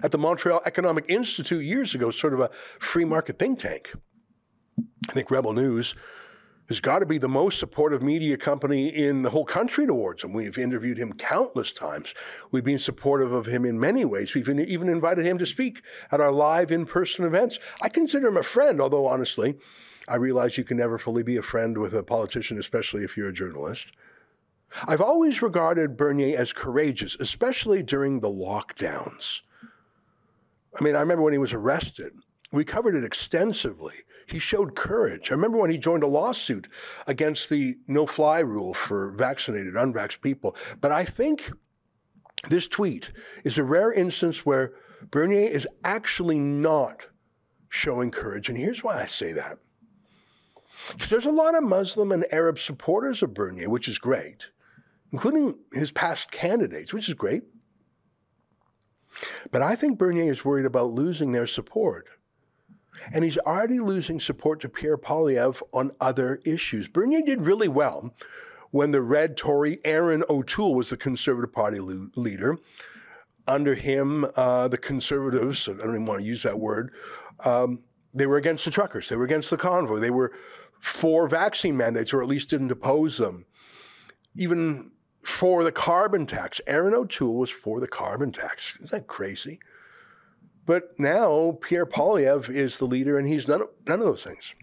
at 0.04 0.12
the 0.12 0.18
Montreal 0.18 0.62
Economic 0.66 1.06
Institute 1.08 1.64
years 1.64 1.96
ago, 1.96 2.12
sort 2.12 2.34
of 2.34 2.40
a 2.40 2.50
free 2.80 3.06
market 3.06 3.40
think 3.40 3.60
tank. 3.60 3.94
I 5.10 5.14
think 5.14 5.32
Rebel 5.32 5.54
News 5.54 5.96
has 6.68 6.80
got 6.80 7.00
to 7.00 7.06
be 7.06 7.18
the 7.18 7.28
most 7.28 7.60
supportive 7.60 8.02
media 8.02 8.38
company 8.38 8.88
in 8.88 9.22
the 9.22 9.30
whole 9.30 9.46
country 9.46 9.86
towards 9.86 10.24
him. 10.24 10.34
We've 10.34 10.58
interviewed 10.58 10.98
him 10.98 11.14
countless 11.14 11.72
times. 11.72 12.14
We've 12.52 12.64
been 12.64 12.80
supportive 12.80 13.32
of 13.32 13.46
him 13.46 13.66
in 13.66 13.80
many 13.80 14.04
ways. 14.04 14.34
We've 14.34 14.50
even 14.50 14.90
invited 14.90 15.26
him 15.26 15.38
to 15.38 15.46
speak 15.46 15.84
at 16.12 16.20
our 16.20 16.32
live 16.32 16.72
in 16.72 16.86
person 16.86 17.24
events. 17.24 17.60
I 17.82 17.90
consider 17.90 18.28
him 18.28 18.38
a 18.38 18.44
friend, 18.44 18.82
although 18.82 19.06
honestly, 19.06 19.56
I 20.08 20.16
realize 20.16 20.58
you 20.58 20.64
can 20.64 20.78
never 20.78 20.98
fully 20.98 21.24
be 21.24 21.38
a 21.38 21.44
friend 21.44 21.78
with 21.78 21.94
a 21.94 22.04
politician, 22.04 22.58
especially 22.58 23.04
if 23.04 23.16
you're 23.16 23.30
a 23.30 23.34
journalist. 23.34 23.92
I've 24.88 25.02
always 25.02 25.42
regarded 25.42 25.96
Bernier 25.96 26.38
as 26.38 26.52
courageous, 26.52 27.16
especially 27.20 27.84
during 27.84 28.20
the 28.20 28.30
lockdowns. 28.30 29.42
I 30.80 30.84
mean, 30.84 30.96
I 30.96 31.00
remember 31.00 31.24
when 31.24 31.34
he 31.34 31.40
was 31.40 31.54
arrested, 31.54 32.14
we 32.52 32.64
covered 32.64 32.96
it 32.96 33.04
extensively. 33.04 33.94
He 34.28 34.40
showed 34.40 34.76
courage. 34.76 35.30
I 35.30 35.36
remember 35.36 35.58
when 35.58 35.70
he 35.70 35.78
joined 35.78 36.04
a 36.04 36.08
lawsuit 36.08 36.68
against 37.06 37.50
the 37.50 37.78
no 37.88 38.08
fly 38.08 38.40
rule 38.40 38.74
for 38.74 39.12
vaccinated, 39.12 39.76
unvaxxed 39.76 40.22
people. 40.22 40.56
But 40.82 40.92
I 40.92 41.06
think 41.06 41.52
this 42.50 42.68
tweet 42.68 43.12
is 43.44 43.58
a 43.58 43.64
rare 43.64 43.92
instance 43.92 44.46
where 44.46 44.74
Bernier 45.12 45.48
is 45.50 45.68
actually 45.84 46.40
not 46.40 47.08
showing 47.70 48.12
courage. 48.12 48.50
And 48.50 48.58
here's 48.58 48.84
why 48.84 49.02
I 49.02 49.06
say 49.06 49.32
that. 49.34 49.60
Because 50.92 51.10
there's 51.10 51.26
a 51.26 51.32
lot 51.32 51.56
of 51.56 51.64
Muslim 51.64 52.12
and 52.12 52.26
Arab 52.32 52.60
supporters 52.60 53.22
of 53.24 53.34
Bernier, 53.34 53.70
which 53.70 53.88
is 53.88 54.00
great, 54.00 54.50
including 55.12 55.60
his 55.74 55.92
past 55.92 56.32
candidates, 56.32 56.94
which 56.94 57.08
is 57.08 57.14
great. 57.14 57.44
But 59.52 59.62
I 59.62 59.76
think 59.76 59.98
Bernier 59.98 60.32
is 60.32 60.46
worried 60.46 60.66
about 60.66 60.92
losing 60.92 61.32
their 61.32 61.48
support. 61.48 62.10
And 63.14 63.24
he's 63.24 63.38
already 63.38 63.80
losing 63.80 64.20
support 64.20 64.60
to 64.62 64.70
Pierre 64.70 64.98
Poilievre 64.98 65.62
on 65.74 65.92
other 66.00 66.40
issues. 66.46 66.88
Bernier 66.88 67.22
did 67.22 67.42
really 67.42 67.68
well 67.68 68.14
when 68.72 68.92
the 68.92 69.02
red 69.02 69.38
Tory 69.38 69.80
Erin 69.84 70.24
O'Toole 70.30 70.76
was 70.76 70.90
the 70.90 70.98
Conservative 70.98 71.54
Party 71.54 71.80
leader. 71.80 72.58
Under 73.48 73.76
him, 73.76 74.26
uh, 74.36 74.68
the 74.68 74.78
Conservatives, 74.78 75.68
I 75.68 75.74
don't 75.74 75.90
even 75.90 76.06
want 76.06 76.22
to 76.22 76.26
use 76.26 76.44
that 76.44 76.60
word, 76.60 76.92
um, 77.44 77.84
they 78.14 78.26
were 78.26 78.38
against 78.38 78.66
the 78.66 78.72
truckers, 78.72 79.08
they 79.08 79.16
were 79.16 79.26
against 79.26 79.50
the 79.50 79.58
convoy, 79.58 80.00
they 80.00 80.10
were 80.10 80.32
for 80.80 81.28
vaccine 81.28 81.78
mandates, 81.78 82.14
or 82.14 82.22
at 82.22 82.28
least 82.28 82.50
didn't 82.50 82.72
oppose 82.72 83.18
them. 83.18 83.46
Even 84.36 84.92
for 85.26 85.64
the 85.64 85.72
carbon 85.72 86.28
tax. 86.28 86.62
Erin 86.68 86.94
O'Toole 86.94 87.34
was 87.34 87.50
for 87.50 87.80
the 87.80 87.88
carbon 87.88 88.32
tax. 88.32 88.76
Isn't 88.76 88.92
that 88.92 89.08
crazy? 89.08 89.60
But 90.66 91.00
now 91.00 91.58
Pierre 91.62 91.86
Poilievre 91.86 92.50
is 92.50 92.78
the 92.78 92.86
leader, 92.86 93.18
and 93.18 93.28
he's 93.28 93.48
none 93.48 93.62
of, 93.62 93.70
none 93.88 94.00
of 94.00 94.06
those 94.06 94.24
things. 94.24 94.54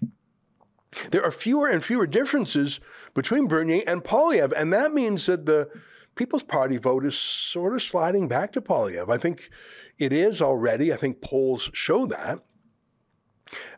There 1.11 1.25
are 1.25 1.33
fewer 1.33 1.69
and 1.69 1.83
fewer 1.83 2.07
differences 2.07 2.79
between 3.13 3.49
Bernier 3.49 3.83
and 3.87 4.05
Poilievre, 4.05 4.55
and 4.57 4.73
that 4.73 4.93
means 4.93 5.27
that 5.27 5.47
the 5.47 5.69
People's 6.15 6.43
Party 6.43 6.77
vote 6.77 7.05
is 7.05 7.19
sort 7.19 7.75
of 7.75 7.83
sliding 7.83 8.29
back 8.29 8.53
to 8.53 8.61
Poilievre. 8.61 9.13
I 9.13 9.19
think 9.19 9.51
it 9.99 10.13
is 10.13 10.41
already. 10.41 10.93
I 10.93 10.97
think 10.97 11.23
polls 11.23 11.71
show 11.73 12.07
that. 12.07 12.41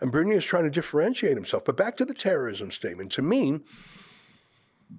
And 0.00 0.12
Bernier 0.12 0.36
is 0.36 0.44
trying 0.44 0.64
to 0.64 0.70
differentiate 0.70 1.36
himself. 1.36 1.64
But 1.64 1.76
back 1.76 1.96
to 1.96 2.04
the 2.04 2.14
terrorism 2.14 2.70
statement. 2.70 3.12
To 3.12 3.22
me, 3.22 3.60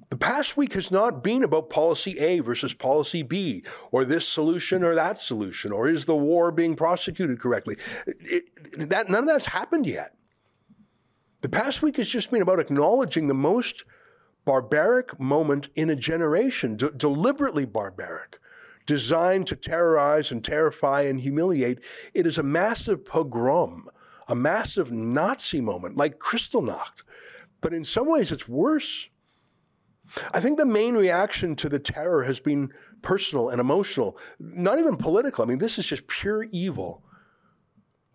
the 0.09 0.17
past 0.17 0.55
week 0.57 0.73
has 0.73 0.91
not 0.91 1.23
been 1.23 1.43
about 1.43 1.69
policy 1.69 2.17
A 2.19 2.39
versus 2.39 2.73
policy 2.73 3.23
B, 3.23 3.63
or 3.91 4.05
this 4.05 4.27
solution 4.27 4.83
or 4.83 4.95
that 4.95 5.17
solution, 5.17 5.71
or 5.71 5.87
is 5.87 6.05
the 6.05 6.15
war 6.15 6.51
being 6.51 6.75
prosecuted 6.75 7.39
correctly? 7.39 7.77
It, 8.05 8.89
that, 8.89 9.09
none 9.09 9.23
of 9.23 9.27
that's 9.27 9.45
happened 9.45 9.87
yet. 9.87 10.15
The 11.41 11.49
past 11.49 11.81
week 11.81 11.97
has 11.97 12.09
just 12.09 12.31
been 12.31 12.41
about 12.41 12.59
acknowledging 12.59 13.27
the 13.27 13.33
most 13.33 13.83
barbaric 14.45 15.19
moment 15.19 15.69
in 15.75 15.89
a 15.89 15.95
generation, 15.95 16.75
deliberately 16.75 17.65
barbaric, 17.65 18.39
designed 18.85 19.47
to 19.47 19.55
terrorize 19.55 20.31
and 20.31 20.43
terrify 20.43 21.01
and 21.01 21.19
humiliate. 21.19 21.79
It 22.13 22.25
is 22.27 22.37
a 22.37 22.43
massive 22.43 23.03
pogrom, 23.05 23.89
a 24.27 24.35
massive 24.35 24.91
Nazi 24.91 25.61
moment, 25.61 25.97
like 25.97 26.19
Kristallnacht. 26.19 27.03
But 27.61 27.73
in 27.73 27.83
some 27.83 28.07
ways, 28.07 28.31
it's 28.31 28.47
worse 28.47 29.09
I 30.33 30.39
think 30.39 30.57
the 30.57 30.65
main 30.65 30.95
reaction 30.95 31.55
to 31.57 31.69
the 31.69 31.79
terror 31.79 32.23
has 32.23 32.39
been 32.39 32.71
personal 33.01 33.49
and 33.49 33.59
emotional, 33.59 34.17
not 34.39 34.79
even 34.79 34.97
political. 34.97 35.43
I 35.43 35.47
mean, 35.47 35.59
this 35.59 35.77
is 35.77 35.87
just 35.87 36.07
pure 36.07 36.43
evil. 36.51 37.03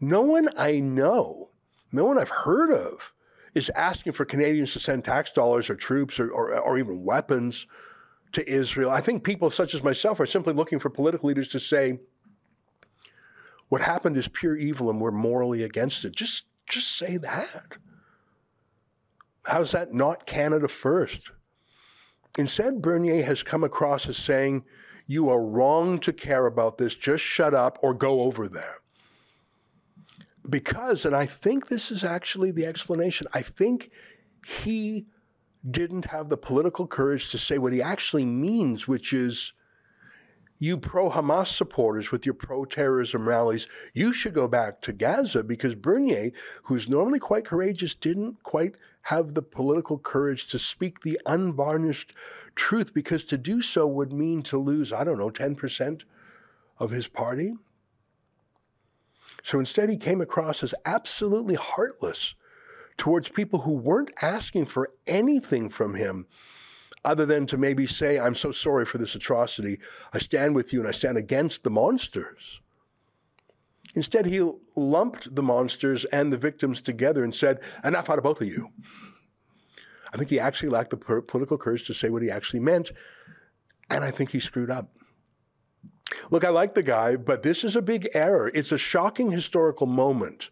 No 0.00 0.22
one 0.22 0.48
I 0.56 0.78
know, 0.78 1.50
no 1.92 2.04
one 2.04 2.18
I've 2.18 2.30
heard 2.30 2.70
of, 2.70 3.12
is 3.54 3.70
asking 3.70 4.12
for 4.12 4.24
Canadians 4.24 4.72
to 4.72 4.80
send 4.80 5.04
tax 5.04 5.32
dollars 5.32 5.68
or 5.68 5.74
troops 5.74 6.18
or, 6.18 6.30
or, 6.30 6.58
or 6.58 6.78
even 6.78 7.04
weapons 7.04 7.66
to 8.32 8.48
Israel. 8.48 8.90
I 8.90 9.00
think 9.00 9.24
people 9.24 9.50
such 9.50 9.74
as 9.74 9.82
myself 9.82 10.20
are 10.20 10.26
simply 10.26 10.54
looking 10.54 10.78
for 10.78 10.88
political 10.88 11.28
leaders 11.28 11.48
to 11.48 11.60
say, 11.60 11.98
what 13.68 13.80
happened 13.80 14.16
is 14.16 14.28
pure 14.28 14.56
evil 14.56 14.90
and 14.90 15.00
we're 15.00 15.10
morally 15.10 15.62
against 15.62 16.04
it. 16.04 16.14
Just, 16.14 16.46
just 16.68 16.96
say 16.96 17.16
that. 17.18 17.76
How's 19.44 19.72
that 19.72 19.92
not 19.92 20.26
Canada 20.26 20.68
first? 20.68 21.32
Instead, 22.38 22.80
Bernier 22.80 23.22
has 23.24 23.42
come 23.42 23.64
across 23.64 24.08
as 24.08 24.16
saying, 24.16 24.64
You 25.06 25.28
are 25.28 25.42
wrong 25.42 25.98
to 26.00 26.12
care 26.12 26.46
about 26.46 26.78
this, 26.78 26.94
just 26.94 27.24
shut 27.24 27.54
up 27.54 27.78
or 27.82 27.94
go 27.94 28.22
over 28.22 28.48
there. 28.48 28.76
Because, 30.48 31.04
and 31.04 31.14
I 31.14 31.26
think 31.26 31.68
this 31.68 31.90
is 31.90 32.02
actually 32.02 32.50
the 32.50 32.66
explanation, 32.66 33.26
I 33.34 33.42
think 33.42 33.90
he 34.46 35.06
didn't 35.68 36.06
have 36.06 36.28
the 36.28 36.36
political 36.36 36.86
courage 36.86 37.30
to 37.30 37.38
say 37.38 37.58
what 37.58 37.72
he 37.72 37.82
actually 37.82 38.24
means, 38.24 38.88
which 38.88 39.12
is, 39.12 39.52
you 40.58 40.76
pro 40.76 41.10
Hamas 41.10 41.48
supporters 41.48 42.10
with 42.10 42.26
your 42.26 42.34
pro 42.34 42.64
terrorism 42.64 43.26
rallies, 43.28 43.66
you 43.94 44.12
should 44.12 44.34
go 44.34 44.46
back 44.46 44.80
to 44.82 44.92
Gaza 44.92 45.42
because 45.42 45.74
Bernier, 45.74 46.32
who's 46.64 46.88
normally 46.88 47.18
quite 47.18 47.46
courageous, 47.46 47.94
didn't 47.94 48.42
quite 48.42 48.76
have 49.02 49.34
the 49.34 49.42
political 49.42 49.98
courage 49.98 50.48
to 50.48 50.58
speak 50.58 51.00
the 51.00 51.20
unvarnished 51.26 52.14
truth 52.54 52.92
because 52.92 53.24
to 53.24 53.38
do 53.38 53.62
so 53.62 53.86
would 53.86 54.12
mean 54.12 54.42
to 54.42 54.58
lose, 54.58 54.92
I 54.92 55.04
don't 55.04 55.18
know, 55.18 55.30
10% 55.30 56.02
of 56.78 56.90
his 56.90 57.08
party. 57.08 57.54
So 59.42 59.58
instead, 59.58 59.88
he 59.88 59.96
came 59.96 60.20
across 60.20 60.62
as 60.62 60.74
absolutely 60.84 61.54
heartless 61.54 62.34
towards 62.96 63.28
people 63.28 63.60
who 63.60 63.72
weren't 63.72 64.10
asking 64.20 64.66
for 64.66 64.90
anything 65.06 65.70
from 65.70 65.94
him 65.94 66.26
other 67.04 67.24
than 67.24 67.46
to 67.46 67.56
maybe 67.56 67.86
say, 67.86 68.18
I'm 68.18 68.34
so 68.34 68.52
sorry 68.52 68.84
for 68.84 68.98
this 68.98 69.14
atrocity. 69.14 69.80
I 70.12 70.18
stand 70.18 70.54
with 70.54 70.72
you 70.72 70.80
and 70.80 70.88
I 70.88 70.92
stand 70.92 71.16
against 71.16 71.64
the 71.64 71.70
monsters. 71.70 72.60
Instead, 73.94 74.26
he 74.26 74.48
lumped 74.76 75.34
the 75.34 75.42
monsters 75.42 76.04
and 76.06 76.32
the 76.32 76.38
victims 76.38 76.80
together 76.80 77.24
and 77.24 77.34
said, 77.34 77.60
Enough 77.84 78.08
out 78.08 78.18
of 78.18 78.24
both 78.24 78.40
of 78.40 78.46
you. 78.46 78.70
I 80.12 80.16
think 80.16 80.30
he 80.30 80.40
actually 80.40 80.68
lacked 80.68 80.90
the 80.90 80.96
per- 80.96 81.22
political 81.22 81.58
courage 81.58 81.86
to 81.86 81.94
say 81.94 82.10
what 82.10 82.22
he 82.22 82.30
actually 82.30 82.60
meant, 82.60 82.90
and 83.88 84.04
I 84.04 84.10
think 84.10 84.30
he 84.30 84.40
screwed 84.40 84.70
up. 84.70 84.90
Look, 86.30 86.44
I 86.44 86.50
like 86.50 86.74
the 86.74 86.82
guy, 86.82 87.16
but 87.16 87.42
this 87.42 87.62
is 87.62 87.76
a 87.76 87.82
big 87.82 88.08
error. 88.14 88.50
It's 88.52 88.72
a 88.72 88.78
shocking 88.78 89.30
historical 89.30 89.86
moment. 89.86 90.50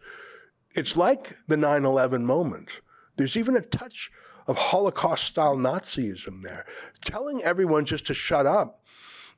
It's 0.75 0.95
like 0.95 1.37
the 1.47 1.57
9 1.57 1.85
11 1.85 2.25
moment. 2.25 2.81
There's 3.17 3.35
even 3.35 3.55
a 3.55 3.61
touch 3.61 4.11
of 4.47 4.57
Holocaust 4.57 5.25
style 5.25 5.57
Nazism 5.57 6.41
there. 6.41 6.65
Telling 7.03 7.43
everyone 7.43 7.85
just 7.85 8.07
to 8.07 8.13
shut 8.13 8.45
up 8.45 8.81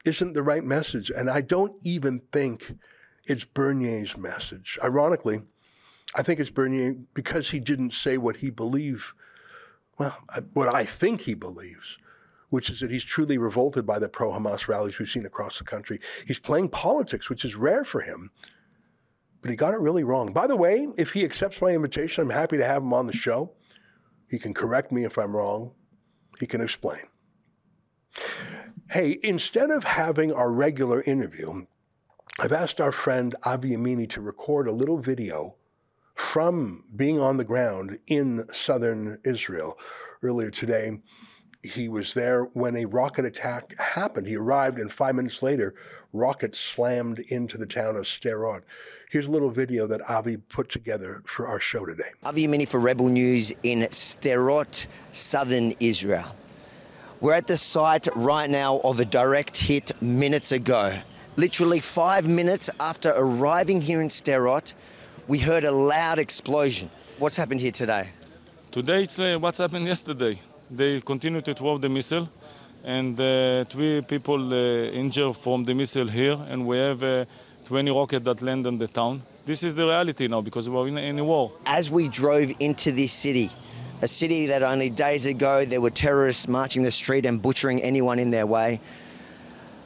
isn't 0.05 0.33
the 0.33 0.43
right 0.43 0.63
message. 0.63 1.09
And 1.09 1.29
I 1.29 1.41
don't 1.41 1.73
even 1.83 2.21
think 2.31 2.75
it's 3.25 3.43
Bernier's 3.43 4.17
message. 4.17 4.77
Ironically, 4.83 5.41
I 6.15 6.23
think 6.23 6.39
it's 6.39 6.49
Bernier 6.49 6.95
because 7.13 7.51
he 7.51 7.59
didn't 7.59 7.91
say 7.91 8.17
what 8.17 8.37
he 8.37 8.49
believed, 8.49 9.05
well, 9.97 10.17
what 10.53 10.73
I 10.73 10.85
think 10.85 11.21
he 11.21 11.33
believes 11.33 11.97
which 12.51 12.69
is 12.69 12.81
that 12.81 12.91
he's 12.91 13.05
truly 13.05 13.37
revolted 13.37 13.85
by 13.85 13.97
the 13.97 14.09
pro 14.09 14.29
Hamas 14.29 14.67
rallies 14.67 14.99
we've 14.99 15.09
seen 15.09 15.25
across 15.25 15.57
the 15.57 15.63
country. 15.63 15.99
He's 16.27 16.37
playing 16.37 16.69
politics, 16.69 17.29
which 17.29 17.43
is 17.45 17.55
rare 17.55 17.85
for 17.85 18.01
him, 18.01 18.29
but 19.41 19.49
he 19.49 19.55
got 19.55 19.73
it 19.73 19.79
really 19.79 20.03
wrong. 20.03 20.33
By 20.33 20.47
the 20.47 20.57
way, 20.57 20.89
if 20.97 21.13
he 21.13 21.23
accepts 21.23 21.61
my 21.61 21.69
invitation, 21.69 22.21
I'm 22.21 22.29
happy 22.29 22.57
to 22.57 22.65
have 22.65 22.83
him 22.83 22.93
on 22.93 23.07
the 23.07 23.13
show. 23.15 23.53
He 24.29 24.37
can 24.37 24.53
correct 24.53 24.91
me 24.91 25.05
if 25.05 25.17
I'm 25.17 25.35
wrong, 25.35 25.71
he 26.39 26.45
can 26.45 26.59
explain. 26.59 27.03
Hey, 28.89 29.17
instead 29.23 29.71
of 29.71 29.85
having 29.85 30.33
our 30.33 30.51
regular 30.51 31.01
interview, 31.03 31.65
I've 32.43 32.51
asked 32.51 32.81
our 32.81 32.91
friend 32.91 33.35
Avi 33.43 33.69
Yemini 33.69 34.09
to 34.09 34.21
record 34.21 34.67
a 34.67 34.71
little 34.71 34.97
video 34.97 35.55
from 36.15 36.83
being 36.95 37.19
on 37.19 37.37
the 37.37 37.43
ground 37.43 37.99
in 38.07 38.45
southern 38.51 39.19
Israel 39.23 39.77
earlier 40.23 40.49
today 40.49 40.99
he 41.63 41.89
was 41.89 42.13
there 42.13 42.45
when 42.53 42.75
a 42.75 42.85
rocket 42.85 43.25
attack 43.25 43.77
happened. 43.79 44.27
He 44.27 44.35
arrived, 44.35 44.79
and 44.79 44.91
five 44.91 45.15
minutes 45.15 45.43
later, 45.43 45.75
rockets 46.13 46.59
slammed 46.59 47.19
into 47.19 47.57
the 47.57 47.67
town 47.67 47.95
of 47.95 48.05
Sderot. 48.05 48.63
Here's 49.11 49.27
a 49.27 49.31
little 49.31 49.49
video 49.49 49.85
that 49.87 50.01
Avi 50.09 50.37
put 50.37 50.69
together 50.69 51.21
for 51.27 51.47
our 51.47 51.59
show 51.59 51.85
today. 51.85 52.09
Avi 52.23 52.47
Yemini 52.47 52.67
for 52.67 52.79
Rebel 52.79 53.09
News 53.09 53.53
in 53.63 53.81
Sderot, 53.91 54.87
southern 55.11 55.73
Israel. 55.79 56.35
We're 57.19 57.33
at 57.33 57.45
the 57.45 57.57
site 57.57 58.07
right 58.15 58.49
now 58.49 58.79
of 58.79 58.99
a 58.99 59.05
direct 59.05 59.57
hit 59.57 60.01
minutes 60.01 60.51
ago. 60.51 60.97
Literally 61.37 61.79
five 61.79 62.27
minutes 62.27 62.69
after 62.79 63.13
arriving 63.15 63.81
here 63.81 64.01
in 64.01 64.09
Sderot, 64.09 64.73
we 65.27 65.39
heard 65.39 65.63
a 65.63 65.71
loud 65.71 66.19
explosion. 66.19 66.89
What's 67.19 67.37
happened 67.37 67.61
here 67.61 67.71
today? 67.71 68.09
Today, 68.71 69.03
it's 69.03 69.19
uh, 69.19 69.37
what's 69.39 69.57
happened 69.57 69.85
yesterday 69.85 70.37
they 70.71 71.01
continue 71.01 71.41
to 71.41 71.53
throw 71.53 71.77
the 71.77 71.89
missile, 71.89 72.29
and 72.83 73.19
uh, 73.19 73.65
three 73.65 74.01
people 74.01 74.53
uh, 74.53 74.91
injured 74.91 75.35
from 75.35 75.63
the 75.63 75.73
missile 75.73 76.07
here, 76.07 76.37
and 76.49 76.65
we 76.65 76.77
have 76.77 77.03
uh, 77.03 77.25
20 77.65 77.91
rockets 77.91 78.25
that 78.25 78.41
land 78.41 78.65
on 78.65 78.77
the 78.77 78.87
town. 78.87 79.21
This 79.45 79.63
is 79.63 79.75
the 79.75 79.85
reality 79.85 80.27
now 80.27 80.41
because 80.41 80.69
we're 80.69 80.87
in, 80.87 80.97
in 80.97 81.19
a 81.19 81.23
war. 81.23 81.51
As 81.65 81.91
we 81.91 82.07
drove 82.07 82.51
into 82.59 82.91
this 82.91 83.11
city, 83.11 83.49
a 84.01 84.07
city 84.07 84.47
that 84.47 84.63
only 84.63 84.89
days 84.89 85.25
ago 85.25 85.65
there 85.65 85.81
were 85.81 85.89
terrorists 85.89 86.47
marching 86.47 86.83
the 86.83 86.91
street 86.91 87.25
and 87.25 87.41
butchering 87.41 87.81
anyone 87.81 88.17
in 88.17 88.31
their 88.31 88.45
way, 88.45 88.79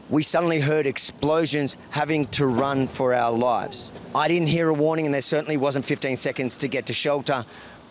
we 0.09 0.21
suddenly 0.21 0.59
heard 0.59 0.85
explosions 0.85 1.77
having 1.89 2.25
to 2.27 2.45
run 2.45 2.88
for 2.88 3.13
our 3.13 3.31
lives. 3.31 3.91
I 4.13 4.27
didn't 4.27 4.47
hear 4.47 4.69
a 4.69 4.74
warning, 4.74 5.05
and 5.05 5.13
there 5.13 5.21
certainly 5.21 5.57
wasn't 5.57 5.85
15 5.85 6.17
seconds 6.17 6.57
to 6.57 6.67
get 6.67 6.85
to 6.88 6.93
shelter, 6.93 7.45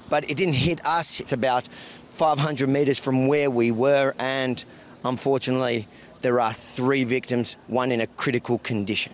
but 0.09 0.31
it 0.31 0.37
didn't 0.37 0.55
hit 0.55 0.85
us. 0.87 1.21
It's 1.21 1.33
about 1.33 1.67
500 1.67 2.69
metres 2.69 2.99
from 2.99 3.27
where 3.27 3.51
we 3.51 3.73
were, 3.73 4.15
and 4.19 4.65
unfortunately, 5.05 5.89
there 6.23 6.41
are 6.41 6.53
three 6.53 7.05
victims, 7.05 7.57
one 7.67 7.91
in 7.91 8.01
a 8.01 8.07
critical 8.07 8.59
condition. 8.59 9.13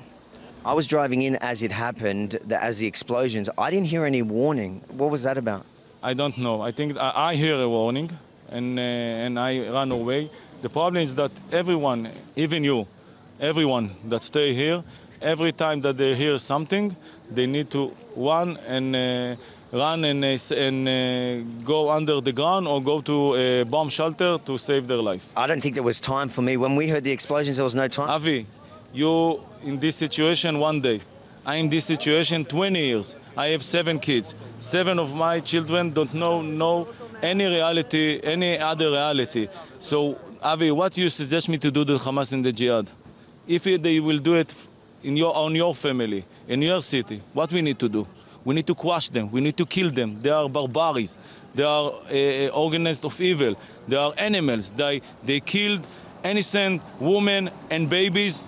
I 0.65 0.75
was 0.75 0.87
driving 0.87 1.23
in 1.23 1.37
as 1.37 1.63
it 1.63 1.73
happened, 1.73 2.39
as 2.53 2.79
the 2.79 2.87
explosions. 2.87 3.49
I 3.57 3.71
didn't 3.71 3.87
hear 3.87 4.05
any 4.05 4.21
warning. 4.21 4.83
What 4.91 5.11
was 5.11 5.23
that 5.23 5.39
about? 5.39 5.65
I 6.03 6.13
don't 6.13 6.37
know. 6.37 6.61
I 6.61 6.71
think 6.71 6.97
I, 6.99 7.35
hear 7.35 7.55
a 7.55 7.69
warning, 7.69 8.11
and 8.51 8.79
uh, 8.79 8.83
and 8.83 9.39
I 9.39 9.69
run 9.71 9.91
away. 9.91 10.31
The 10.63 10.69
problem 10.69 11.03
is 11.03 11.15
that 11.15 11.31
everyone, 11.53 12.09
even 12.37 12.65
you, 12.65 12.87
everyone 13.41 13.91
that 14.09 14.23
stay 14.23 14.53
here, 14.55 14.83
every 15.23 15.53
time 15.53 15.81
that 15.83 15.97
they 15.97 16.15
hear 16.15 16.39
something, 16.39 16.97
they 17.31 17.47
need 17.47 17.71
to 17.71 17.93
run 18.17 18.57
and. 18.67 18.97
Uh, 18.97 19.37
run 19.73 20.05
and, 20.05 20.25
uh, 20.25 20.55
and 20.57 20.89
uh, 20.89 21.65
go 21.65 21.91
under 21.91 22.21
the 22.21 22.33
ground 22.33 22.67
or 22.67 22.83
go 22.83 23.01
to 23.01 23.35
a 23.37 23.63
bomb 23.63 23.89
shelter 23.89 24.39
to 24.39 24.59
save 24.59 24.89
their 24.89 24.99
life. 24.99 25.33
I 25.37 25.47
don't 25.47 25.61
think 25.61 25.75
there 25.75 25.85
was 25.85 26.01
time 26.01 26.29
for 26.29 26.43
me. 26.43 26.57
When 26.57 26.75
we 26.75 26.89
heard 26.89 27.05
the 27.05 27.13
explosions, 27.13 27.57
there 27.57 27.65
was 27.65 27.75
no 27.75 27.87
time. 27.87 28.11
Avi, 28.11 28.47
you 28.93 29.41
in 29.63 29.79
this 29.79 29.97
situation 29.97 30.59
one 30.59 30.81
day. 30.81 31.01
I 31.47 31.57
am 31.57 31.67
in 31.67 31.71
this 31.71 31.87
situation 31.87 32.45
20 32.45 32.79
years. 32.79 33.17
I 33.37 33.49
have 33.49 33.63
seven 33.63 33.99
kids. 33.99 34.35
Seven 34.61 34.99
of 34.99 35.15
my 35.15 35.41
children 35.41 35.91
don't 35.91 36.13
know 36.15 36.43
know 36.43 36.89
any 37.23 37.47
reality, 37.47 38.21
any 38.23 38.59
other 38.59 38.91
reality. 38.91 39.49
So, 39.79 40.19
Avi, 40.43 40.71
what 40.71 40.97
you 40.97 41.11
suggest 41.11 41.51
me 41.51 41.59
to 41.59 41.71
do 41.71 41.85
to 41.85 41.95
Hamas 41.95 42.33
in 42.33 42.41
the 42.41 42.51
jihad? 42.51 42.91
If 43.47 43.65
they 43.65 44.01
will 44.01 44.19
do 44.19 44.35
it 44.35 44.55
in 45.03 45.17
your, 45.17 45.37
on 45.37 45.55
your 45.55 45.75
family, 45.75 46.25
in 46.49 46.63
your 46.63 46.81
city, 46.81 47.21
what 47.35 47.53
we 47.53 47.61
need 47.61 47.79
to 47.79 47.89
do? 47.91 48.07
We 48.43 48.55
need 48.55 48.67
to 48.69 48.75
crush 48.75 49.11
them. 49.11 49.31
We 49.31 49.43
need 49.43 49.59
to 49.59 49.67
kill 49.67 49.91
them. 49.91 50.23
They 50.23 50.31
are 50.31 50.49
barbaries. 50.49 51.19
They 51.55 51.65
are 51.65 51.91
uh, 51.91 52.49
organized 52.55 53.05
of 53.05 53.21
evil. 53.21 53.55
They 53.87 53.97
are 53.97 54.15
animals. 54.17 54.71
They, 54.71 55.03
they 55.23 55.41
killed 55.41 55.87
innocent 56.25 56.81
women 56.99 57.51
and 57.71 57.91
babies, 57.91 58.43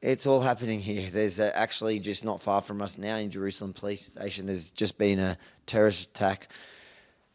It's 0.03 0.27
all 0.27 0.41
happening 0.41 0.81
here. 0.81 1.11
There's 1.11 1.41
uh, 1.41 1.51
actually 1.55 2.01
just 2.01 2.25
not 2.25 2.41
far 2.41 2.63
from 2.63 2.81
us 2.81 2.97
now 2.97 3.17
in 3.17 3.31
Jerusalem 3.31 3.75
Police 3.75 4.07
Station. 4.07 4.47
There's 4.47 4.71
just 4.71 4.97
been 4.97 5.19
a 5.19 5.37
terrorist 5.67 6.09
attack. 6.09 6.49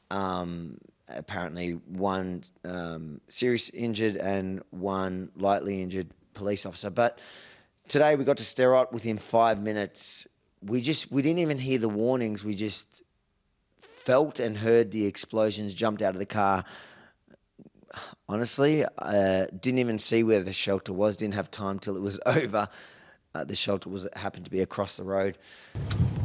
Um, 0.10 0.80
apparently, 1.08 1.74
one 1.74 2.42
um, 2.64 3.22
serious 3.28 3.70
injured 3.70 4.16
and 4.16 4.64
one 4.72 5.30
lightly 5.36 5.84
injured 5.84 6.08
police 6.34 6.66
officer. 6.66 6.90
But 6.90 7.20
today 7.88 8.16
we 8.16 8.24
got 8.24 8.38
to 8.38 8.44
Sderot 8.44 8.92
within 8.92 9.20
five 9.20 9.62
minutes. 9.62 10.28
we 10.64 10.82
just 10.82 11.12
we 11.12 11.22
didn't 11.22 11.40
even 11.40 11.60
hear 11.60 11.78
the 11.78 11.88
warnings. 11.90 12.44
We 12.44 12.56
just 12.56 13.04
felt 13.80 14.40
and 14.40 14.58
heard 14.58 14.90
the 14.90 15.06
explosions. 15.06 15.76
Jumped 15.76 16.02
out 16.02 16.16
of 16.16 16.20
the 16.20 16.26
car. 16.26 16.66
Honestly, 18.28 18.84
uh, 19.00 19.46
didn't 19.60 19.80
even 19.80 20.00
see 20.00 20.24
where 20.24 20.44
the 20.44 20.54
shelter 20.54 20.94
was. 20.94 21.16
Didn't 21.16 21.36
have 21.36 21.52
time 21.52 21.80
till 21.80 21.96
it 21.96 22.02
was 22.02 22.20
over. 22.26 22.68
Uh, 23.34 23.44
the 23.44 23.56
shelter 23.56 23.90
was 23.90 24.08
happened 24.16 24.46
to 24.46 24.52
be 24.52 24.62
across 24.62 24.98
the 24.98 25.04
road. 25.04 25.38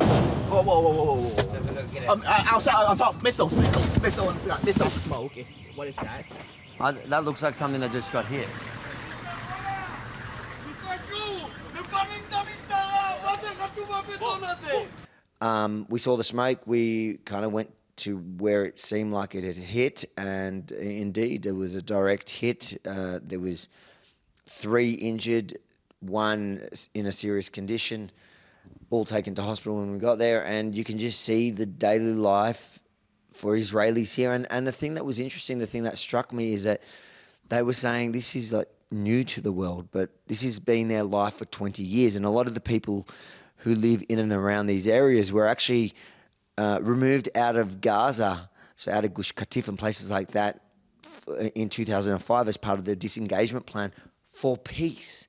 Whoa, 0.00 0.62
whoa, 0.62 0.80
whoa, 0.80 0.90
whoa, 0.90 1.14
whoa, 1.14 1.28
whoa. 1.28 2.12
Um, 2.12 2.22
uh, 2.26 2.44
outside, 2.46 2.85
on 2.85 2.96
top, 2.96 3.22
missiles, 3.22 3.56
missiles, 3.56 4.02
missile 4.02 4.28
on 4.28 4.38
the 4.38 4.61
missile 4.64 4.90
smoke. 4.90 5.37
Is, 5.37 5.46
what 5.74 5.88
is 5.88 5.96
that? 5.96 6.24
I, 6.80 6.92
that 6.92 7.24
looks 7.24 7.42
like 7.42 7.54
something 7.54 7.80
that 7.80 7.92
just 7.92 8.12
got 8.12 8.26
hit. 8.26 8.48
Um, 15.40 15.87
we 15.88 15.98
saw 15.98 16.16
the 16.16 16.24
smoke. 16.24 16.66
We 16.66 17.18
kind 17.24 17.44
of 17.44 17.52
went 17.52 17.72
to 18.00 18.18
where 18.38 18.64
it 18.64 18.78
seemed 18.78 19.12
like 19.12 19.34
it 19.34 19.44
had 19.44 19.56
hit, 19.56 20.04
and 20.16 20.70
indeed, 20.72 21.42
there 21.42 21.54
was 21.54 21.74
a 21.74 21.82
direct 21.82 22.28
hit. 22.30 22.78
Uh, 22.86 23.18
there 23.22 23.40
was 23.40 23.68
three 24.46 24.92
injured, 24.92 25.56
one 26.00 26.66
in 26.94 27.06
a 27.06 27.12
serious 27.12 27.48
condition, 27.48 28.10
all 28.90 29.04
taken 29.04 29.34
to 29.34 29.42
hospital 29.42 29.78
when 29.78 29.92
we 29.92 29.98
got 29.98 30.18
there, 30.18 30.44
and 30.44 30.76
you 30.76 30.84
can 30.84 30.98
just 30.98 31.20
see 31.20 31.50
the 31.50 31.66
daily 31.66 32.14
life 32.14 32.80
for 33.32 33.56
Israelis 33.56 34.14
here. 34.14 34.32
And, 34.32 34.46
and 34.50 34.66
the 34.66 34.72
thing 34.72 34.94
that 34.94 35.04
was 35.04 35.20
interesting, 35.20 35.58
the 35.58 35.66
thing 35.66 35.84
that 35.84 35.98
struck 35.98 36.32
me 36.32 36.52
is 36.52 36.64
that 36.64 36.82
they 37.48 37.62
were 37.62 37.72
saying 37.72 38.12
this 38.12 38.34
is 38.34 38.52
like 38.52 38.68
new 38.90 39.24
to 39.24 39.40
the 39.40 39.52
world, 39.52 39.88
but 39.90 40.10
this 40.26 40.42
has 40.42 40.58
been 40.58 40.88
their 40.88 41.04
life 41.04 41.34
for 41.34 41.44
20 41.46 41.82
years. 41.82 42.16
And 42.16 42.24
a 42.24 42.30
lot 42.30 42.46
of 42.46 42.54
the 42.54 42.60
people 42.60 43.06
who 43.58 43.74
live 43.74 44.02
in 44.08 44.18
and 44.18 44.32
around 44.32 44.66
these 44.66 44.86
areas 44.86 45.32
were 45.32 45.46
actually 45.46 45.92
uh, 46.61 46.79
removed 46.83 47.31
out 47.35 47.57
of 47.57 47.81
Gaza, 47.81 48.51
so 48.77 48.92
out 48.92 49.07
of 49.07 49.14
Gush 49.14 49.33
Katif 49.33 49.66
and 49.68 49.79
places 49.79 50.11
like 50.11 50.29
that 50.33 50.61
in 51.55 51.70
2005 51.70 52.49
as 52.49 52.57
part 52.59 52.79
of 52.79 52.85
the 52.85 52.94
disengagement 52.94 53.64
plan 53.64 53.90
for 54.31 54.59
peace. 54.59 55.27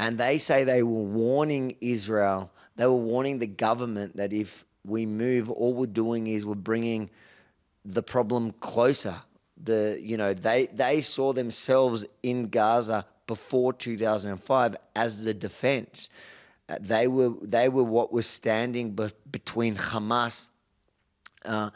And 0.00 0.16
they 0.16 0.38
say 0.38 0.64
they 0.64 0.82
were 0.82 1.02
warning 1.02 1.76
Israel, 1.82 2.50
they 2.76 2.86
were 2.86 2.92
warning 2.92 3.38
the 3.38 3.46
government 3.46 4.16
that 4.16 4.32
if 4.32 4.64
we 4.82 5.04
move, 5.04 5.50
all 5.50 5.74
we're 5.74 5.86
doing 5.86 6.26
is 6.26 6.46
we're 6.46 6.54
bringing 6.54 7.10
the 7.84 8.02
problem 8.02 8.52
closer. 8.60 9.16
The 9.62 9.98
you 10.02 10.16
know 10.16 10.32
they 10.32 10.68
they 10.72 11.02
saw 11.02 11.34
themselves 11.34 12.06
in 12.22 12.48
Gaza 12.48 13.04
before 13.26 13.74
2005 13.74 14.76
as 14.94 15.22
the 15.22 15.34
defense. 15.34 16.08
They 16.80 17.06
were 17.06 17.34
they 17.42 17.68
were 17.68 17.84
what 17.84 18.12
was 18.12 18.26
standing 18.26 18.92
be- 18.92 19.10
between 19.30 19.76
Hamas 19.76 20.50
uh, 21.44 21.70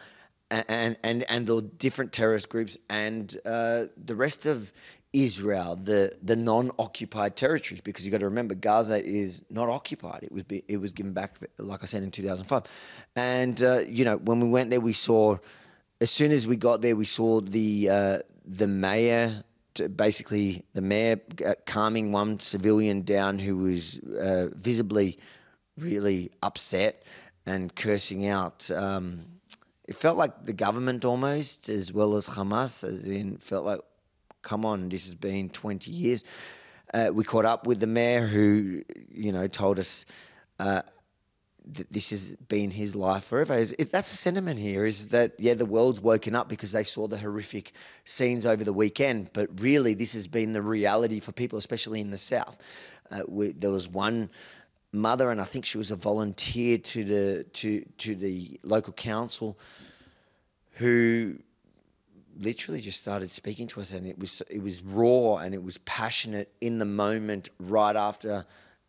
and 0.50 0.96
and 1.02 1.24
and 1.28 1.46
the 1.46 1.62
different 1.62 2.12
terrorist 2.12 2.48
groups 2.48 2.76
and 2.88 3.36
uh, 3.44 3.84
the 4.04 4.16
rest 4.16 4.46
of 4.46 4.72
Israel, 5.12 5.76
the 5.76 6.16
the 6.22 6.36
non-occupied 6.36 7.36
territories, 7.36 7.80
because 7.80 8.04
you 8.04 8.12
got 8.12 8.20
to 8.20 8.26
remember 8.26 8.54
Gaza 8.54 9.04
is 9.04 9.42
not 9.50 9.68
occupied. 9.68 10.20
It 10.22 10.32
was 10.32 10.44
be, 10.44 10.64
it 10.68 10.78
was 10.78 10.92
given 10.92 11.12
back, 11.12 11.34
like 11.58 11.82
I 11.82 11.86
said, 11.86 12.02
in 12.02 12.10
2005. 12.10 12.62
And 13.16 13.62
uh, 13.62 13.80
you 13.88 14.04
know, 14.04 14.16
when 14.16 14.40
we 14.40 14.48
went 14.48 14.70
there, 14.70 14.80
we 14.80 14.92
saw 14.92 15.36
as 16.00 16.10
soon 16.10 16.32
as 16.32 16.46
we 16.46 16.56
got 16.56 16.82
there, 16.82 16.96
we 16.96 17.04
saw 17.04 17.40
the 17.40 17.88
uh, 17.90 18.18
the 18.44 18.66
mayor, 18.66 19.44
basically 19.88 20.64
the 20.72 20.82
mayor 20.82 21.20
uh, 21.46 21.54
calming 21.66 22.12
one 22.12 22.40
civilian 22.40 23.02
down 23.02 23.38
who 23.38 23.58
was 23.58 23.98
uh, 23.98 24.48
visibly 24.54 25.18
really 25.78 26.30
upset 26.42 27.04
and 27.46 27.74
cursing 27.74 28.26
out. 28.26 28.70
Um, 28.70 29.20
it 29.88 29.96
felt 29.96 30.16
like 30.16 30.44
the 30.44 30.52
government 30.52 31.04
almost, 31.04 31.68
as 31.68 31.92
well 31.92 32.14
as 32.14 32.28
Hamas, 32.28 32.84
as 32.84 33.08
in 33.08 33.38
felt 33.38 33.64
like 33.64 33.80
come 34.42 34.64
on, 34.64 34.88
this 34.88 35.04
has 35.04 35.14
been 35.14 35.48
20 35.50 35.90
years. 35.90 36.24
Uh, 36.92 37.10
we 37.12 37.24
caught 37.24 37.44
up 37.44 37.66
with 37.66 37.80
the 37.80 37.86
mayor 37.86 38.26
who, 38.26 38.82
you 39.08 39.32
know, 39.32 39.46
told 39.46 39.78
us 39.78 40.04
uh, 40.58 40.82
that 41.74 41.92
this 41.92 42.10
has 42.10 42.36
been 42.36 42.70
his 42.70 42.94
life 42.94 43.24
forever. 43.24 43.54
It, 43.54 43.92
that's 43.92 44.10
the 44.10 44.16
sentiment 44.16 44.58
here 44.58 44.84
is 44.84 45.08
that, 45.08 45.32
yeah, 45.38 45.54
the 45.54 45.66
world's 45.66 46.00
woken 46.00 46.34
up 46.34 46.48
because 46.48 46.72
they 46.72 46.82
saw 46.82 47.08
the 47.08 47.18
horrific 47.18 47.72
scenes 48.04 48.46
over 48.46 48.64
the 48.64 48.72
weekend, 48.72 49.30
but 49.32 49.48
really 49.60 49.94
this 49.94 50.14
has 50.14 50.26
been 50.26 50.52
the 50.52 50.62
reality 50.62 51.20
for 51.20 51.32
people, 51.32 51.58
especially 51.58 52.00
in 52.00 52.10
the 52.10 52.18
South. 52.18 52.58
Uh, 53.10 53.22
we, 53.28 53.52
there 53.52 53.70
was 53.70 53.88
one 53.88 54.30
mother, 54.92 55.30
and 55.30 55.40
I 55.40 55.44
think 55.44 55.64
she 55.64 55.78
was 55.78 55.90
a 55.90 55.96
volunteer 55.96 56.78
to 56.78 57.04
the, 57.04 57.44
to, 57.52 57.84
to 57.98 58.14
the 58.14 58.58
local 58.62 58.92
council 58.92 59.58
who 60.72 61.36
literally 62.38 62.80
just 62.80 63.00
started 63.00 63.30
speaking 63.30 63.66
to 63.68 63.80
us, 63.80 63.92
and 63.92 64.06
it 64.06 64.18
was 64.18 64.42
it 64.48 64.62
was 64.62 64.82
raw 64.82 65.36
and 65.36 65.54
it 65.54 65.62
was 65.62 65.78
passionate 65.78 66.50
in 66.60 66.78
the 66.78 66.86
moment, 66.86 67.50
right 67.58 67.96
after 67.96 68.46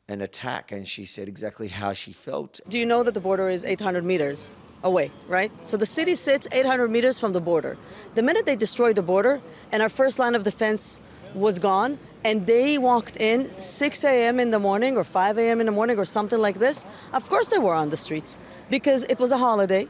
an 0.10 0.22
attack, 0.22 0.72
and 0.72 0.88
she 0.88 1.06
said 1.06 1.28
exactly 1.28 1.68
how 1.68 1.94
she 1.94 2.14
felt. 2.14 2.60
Do 2.68 2.78
you 2.78 2.86
know 2.86 3.04
that 3.04 3.14
the 3.14 3.20
border 3.20 3.50
is 3.50 3.64
800 3.64 4.04
meters 4.04 4.52
away, 4.84 5.12
right? 5.28 5.52
So 5.66 5.78
the 5.78 5.86
city 5.86 6.16
sits 6.16 6.48
800 6.52 6.90
meters 6.90 7.20
from 7.20 7.34
the 7.34 7.42
border. 7.42 7.78
The 8.16 8.24
minute 8.24 8.46
they 8.46 8.56
destroyed 8.56 8.96
the 8.96 9.04
border, 9.04 9.42
and 9.72 9.82
our 9.82 9.90
first 9.90 10.20
line 10.20 10.36
of 10.36 10.44
defense 10.44 11.00
was 11.34 11.60
gone, 11.60 11.98
and 12.24 12.46
they 12.46 12.78
walked 12.78 13.18
in 13.18 13.48
6 13.60 14.04
a.m. 14.04 14.40
in 14.40 14.52
the 14.52 14.60
morning 14.60 14.98
or 14.98 15.04
5 15.04 15.38
a.m. 15.38 15.60
in 15.60 15.66
the 15.66 15.72
morning 15.72 15.98
or 15.98 16.06
something 16.06 16.40
like 16.40 16.60
this, 16.60 16.86
of 17.14 17.30
course 17.30 17.48
they 17.48 17.60
were 17.60 17.74
on 17.74 17.90
the 17.90 17.98
streets 17.98 18.38
because 18.70 19.04
it 19.06 19.20
was 19.20 19.32
a 19.32 19.38
holiday 19.38 19.88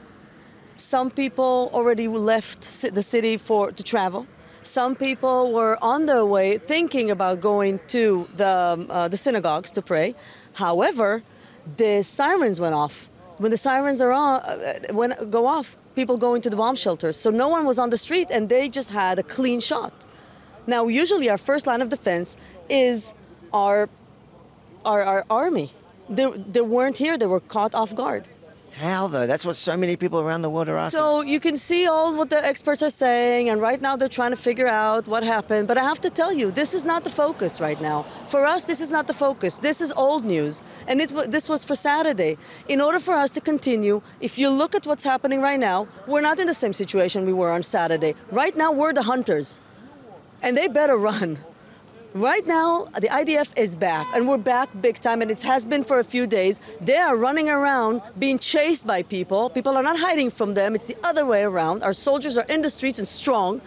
some 0.81 1.11
people 1.11 1.69
already 1.73 2.07
left 2.07 2.61
the 2.93 3.01
city 3.01 3.37
for 3.37 3.71
to 3.71 3.83
travel. 3.83 4.25
Some 4.63 4.95
people 4.95 5.51
were 5.51 5.77
on 5.81 6.05
their 6.05 6.25
way 6.25 6.57
thinking 6.59 7.09
about 7.09 7.41
going 7.41 7.79
to 7.87 8.27
the, 8.35 8.47
um, 8.47 8.91
uh, 8.91 9.07
the 9.07 9.17
synagogues 9.17 9.71
to 9.71 9.81
pray. 9.81 10.13
However, 10.53 11.23
the 11.77 12.03
sirens 12.03 12.59
went 12.61 12.75
off. 12.75 13.09
When 13.37 13.49
the 13.49 13.57
sirens 13.57 14.01
are 14.01 14.11
on, 14.11 14.41
uh, 14.41 14.79
when 14.91 15.15
go 15.31 15.47
off, 15.47 15.77
people 15.95 16.17
go 16.17 16.35
into 16.35 16.49
the 16.49 16.57
bomb 16.57 16.75
shelters. 16.75 17.17
So 17.17 17.31
no 17.31 17.47
one 17.49 17.65
was 17.65 17.79
on 17.79 17.89
the 17.89 17.97
street, 17.97 18.27
and 18.29 18.49
they 18.49 18.69
just 18.69 18.91
had 18.91 19.17
a 19.17 19.23
clean 19.23 19.59
shot. 19.59 19.93
Now, 20.67 20.87
usually 20.87 21.27
our 21.29 21.39
first 21.39 21.65
line 21.65 21.81
of 21.81 21.89
defense 21.89 22.37
is 22.69 23.13
our 23.53 23.89
our, 24.85 25.03
our 25.03 25.25
army. 25.29 25.71
They, 26.09 26.29
they 26.29 26.61
weren't 26.61 26.97
here; 26.97 27.17
they 27.17 27.25
were 27.25 27.39
caught 27.39 27.73
off 27.73 27.95
guard. 27.95 28.27
How 28.81 29.05
though? 29.07 29.27
That's 29.27 29.45
what 29.45 29.55
so 29.55 29.77
many 29.77 29.95
people 29.95 30.19
around 30.19 30.41
the 30.41 30.49
world 30.49 30.67
are 30.67 30.75
asking. 30.75 30.99
So 30.99 31.21
you 31.21 31.39
can 31.39 31.55
see 31.55 31.85
all 31.85 32.17
what 32.17 32.31
the 32.31 32.43
experts 32.43 32.81
are 32.81 32.89
saying, 32.89 33.49
and 33.49 33.61
right 33.61 33.79
now 33.79 33.95
they're 33.95 34.09
trying 34.09 34.31
to 34.31 34.41
figure 34.49 34.67
out 34.67 35.07
what 35.07 35.21
happened. 35.23 35.67
But 35.67 35.77
I 35.77 35.83
have 35.83 36.01
to 36.01 36.09
tell 36.09 36.33
you, 36.33 36.49
this 36.49 36.73
is 36.73 36.83
not 36.83 37.03
the 37.03 37.11
focus 37.11 37.61
right 37.61 37.79
now. 37.79 38.01
For 38.33 38.43
us, 38.43 38.65
this 38.65 38.81
is 38.81 38.89
not 38.89 39.05
the 39.05 39.13
focus. 39.13 39.57
This 39.57 39.81
is 39.81 39.91
old 39.91 40.25
news, 40.25 40.63
and 40.87 40.99
it, 40.99 41.09
this 41.29 41.47
was 41.47 41.63
for 41.63 41.75
Saturday. 41.75 42.37
In 42.67 42.81
order 42.81 42.99
for 42.99 43.13
us 43.13 43.29
to 43.31 43.41
continue, 43.41 44.01
if 44.19 44.39
you 44.39 44.49
look 44.49 44.73
at 44.73 44.87
what's 44.87 45.03
happening 45.03 45.41
right 45.41 45.59
now, 45.59 45.87
we're 46.07 46.21
not 46.21 46.39
in 46.39 46.47
the 46.47 46.55
same 46.55 46.73
situation 46.73 47.27
we 47.27 47.33
were 47.33 47.51
on 47.51 47.61
Saturday. 47.61 48.15
Right 48.31 48.57
now, 48.57 48.71
we're 48.71 48.93
the 48.93 49.03
hunters, 49.03 49.61
and 50.41 50.57
they 50.57 50.67
better 50.67 50.97
run. 51.11 51.37
Right 52.13 52.45
now, 52.45 52.89
the 52.99 53.07
IDF 53.07 53.57
is 53.57 53.73
back, 53.73 54.05
and 54.13 54.27
we're 54.27 54.37
back 54.37 54.69
big 54.81 54.99
time, 54.99 55.21
and 55.21 55.31
it 55.31 55.41
has 55.43 55.63
been 55.63 55.81
for 55.81 55.99
a 55.99 56.03
few 56.03 56.27
days. 56.27 56.59
They 56.81 56.97
are 56.97 57.15
running 57.15 57.47
around 57.47 58.01
being 58.19 58.37
chased 58.37 58.85
by 58.85 59.03
people. 59.03 59.49
People 59.49 59.77
are 59.77 59.83
not 59.83 59.97
hiding 59.97 60.29
from 60.29 60.53
them, 60.53 60.75
it's 60.75 60.87
the 60.87 60.97
other 61.05 61.25
way 61.25 61.43
around. 61.43 61.83
Our 61.83 61.93
soldiers 61.93 62.37
are 62.37 62.45
in 62.49 62.63
the 62.63 62.69
streets 62.69 62.99
and 62.99 63.07
strong, 63.07 63.61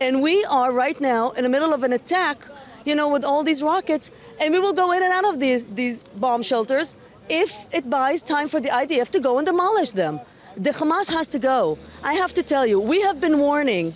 and 0.00 0.20
we 0.20 0.44
are 0.46 0.72
right 0.72 1.00
now 1.00 1.30
in 1.30 1.44
the 1.44 1.48
middle 1.48 1.72
of 1.72 1.84
an 1.84 1.92
attack, 1.92 2.44
you 2.84 2.96
know, 2.96 3.08
with 3.08 3.24
all 3.24 3.44
these 3.44 3.62
rockets, 3.62 4.10
and 4.40 4.52
we 4.52 4.58
will 4.58 4.72
go 4.72 4.90
in 4.90 5.00
and 5.00 5.12
out 5.12 5.32
of 5.32 5.38
these, 5.38 5.64
these 5.66 6.02
bomb 6.16 6.42
shelters 6.42 6.96
if 7.28 7.72
it 7.72 7.88
buys 7.88 8.20
time 8.20 8.48
for 8.48 8.58
the 8.58 8.68
IDF 8.68 9.10
to 9.10 9.20
go 9.20 9.38
and 9.38 9.46
demolish 9.46 9.92
them. 9.92 10.18
The 10.56 10.70
Hamas 10.70 11.08
has 11.12 11.28
to 11.28 11.38
go. 11.38 11.78
I 12.02 12.14
have 12.14 12.34
to 12.34 12.42
tell 12.42 12.66
you, 12.66 12.80
we 12.80 13.02
have 13.02 13.20
been 13.20 13.38
warning 13.38 13.94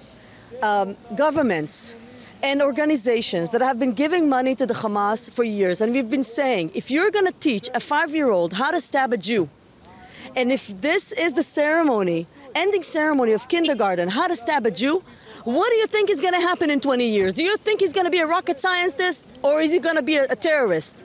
um, 0.62 0.96
governments 1.16 1.96
and 2.42 2.62
organizations 2.62 3.50
that 3.50 3.60
have 3.60 3.78
been 3.78 3.92
giving 3.92 4.28
money 4.28 4.54
to 4.54 4.66
the 4.66 4.74
Hamas 4.74 5.30
for 5.30 5.44
years. 5.44 5.80
And 5.80 5.92
we've 5.92 6.10
been 6.10 6.24
saying 6.24 6.72
if 6.74 6.90
you're 6.90 7.10
going 7.10 7.26
to 7.26 7.34
teach 7.40 7.68
a 7.74 7.80
five 7.80 8.14
year 8.14 8.30
old 8.30 8.54
how 8.54 8.70
to 8.70 8.80
stab 8.80 9.12
a 9.12 9.16
Jew, 9.16 9.48
and 10.36 10.52
if 10.52 10.68
this 10.80 11.12
is 11.12 11.34
the 11.34 11.42
ceremony, 11.42 12.26
ending 12.54 12.82
ceremony 12.82 13.32
of 13.32 13.48
kindergarten, 13.48 14.08
how 14.08 14.26
to 14.26 14.36
stab 14.36 14.66
a 14.66 14.70
Jew, 14.70 15.02
what 15.44 15.70
do 15.70 15.76
you 15.76 15.86
think 15.86 16.10
is 16.10 16.20
going 16.20 16.34
to 16.34 16.40
happen 16.40 16.70
in 16.70 16.80
20 16.80 17.08
years? 17.08 17.34
Do 17.34 17.42
you 17.42 17.56
think 17.56 17.80
he's 17.80 17.92
going 17.92 18.04
to 18.04 18.10
be 18.10 18.20
a 18.20 18.26
rocket 18.26 18.60
scientist 18.60 19.26
or 19.42 19.60
is 19.60 19.72
he 19.72 19.78
going 19.78 19.96
to 19.96 20.02
be 20.02 20.16
a, 20.16 20.24
a 20.30 20.36
terrorist? 20.36 21.04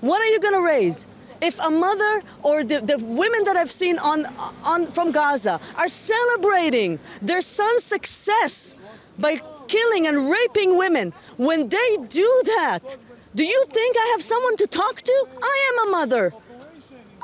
What 0.00 0.20
are 0.20 0.26
you 0.26 0.40
going 0.40 0.54
to 0.54 0.62
raise? 0.62 1.06
If 1.40 1.58
a 1.60 1.70
mother 1.70 2.22
or 2.42 2.64
the, 2.64 2.80
the 2.80 2.98
women 2.98 3.44
that 3.44 3.56
I've 3.56 3.70
seen 3.70 3.98
on, 3.98 4.26
on, 4.64 4.86
from 4.86 5.10
Gaza 5.10 5.60
are 5.76 5.88
celebrating 5.88 6.98
their 7.20 7.40
son's 7.40 7.84
success 7.84 8.76
by 9.18 9.40
killing 9.76 10.06
and 10.06 10.30
raping 10.30 10.78
women, 10.78 11.12
when 11.36 11.68
they 11.68 11.90
do 12.08 12.30
that, 12.56 12.96
do 13.34 13.44
you 13.44 13.60
think 13.76 13.96
I 14.04 14.06
have 14.12 14.22
someone 14.22 14.56
to 14.56 14.66
talk 14.66 15.02
to? 15.02 15.16
I 15.54 15.56
am 15.70 15.88
a 15.88 15.90
mother. 15.98 16.32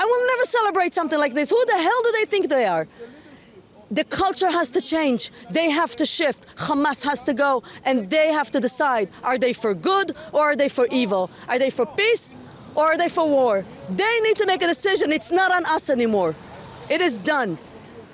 I 0.03 0.05
will 0.05 0.27
never 0.33 0.45
celebrate 0.45 0.93
something 0.95 1.19
like 1.19 1.35
this. 1.35 1.49
Who 1.51 1.63
the 1.67 1.79
hell 1.87 2.01
do 2.07 2.13
they 2.19 2.27
think 2.33 2.49
they 2.49 2.67
are? 2.67 2.87
The 3.91 4.05
culture 4.05 4.51
has 4.51 4.71
to 4.71 4.81
change. 4.81 5.31
They 5.51 5.69
have 5.71 5.95
to 5.97 6.07
shift. 6.07 6.41
Hamas 6.57 7.05
has 7.05 7.25
to 7.25 7.35
go, 7.35 7.63
and 7.85 8.11
they 8.11 8.29
have 8.33 8.51
to 8.51 8.61
decide 8.61 9.09
are 9.23 9.39
they 9.39 9.53
for 9.53 9.75
good 9.75 10.09
or 10.33 10.43
are 10.51 10.57
they 10.57 10.69
for 10.69 10.87
evil? 10.91 11.31
Are 11.49 11.59
they 11.59 11.71
for 11.71 11.87
peace 11.87 12.35
or 12.75 12.85
are 12.91 12.99
they 12.99 13.11
for 13.11 13.29
war? 13.29 13.65
They 13.91 14.15
need 14.27 14.37
to 14.39 14.47
make 14.47 14.63
a 14.63 14.67
decision. 14.67 15.13
It's 15.13 15.31
not 15.31 15.51
on 15.53 15.65
us 15.67 15.91
anymore. 15.91 16.35
It 16.89 17.01
is 17.01 17.19
done. 17.19 17.59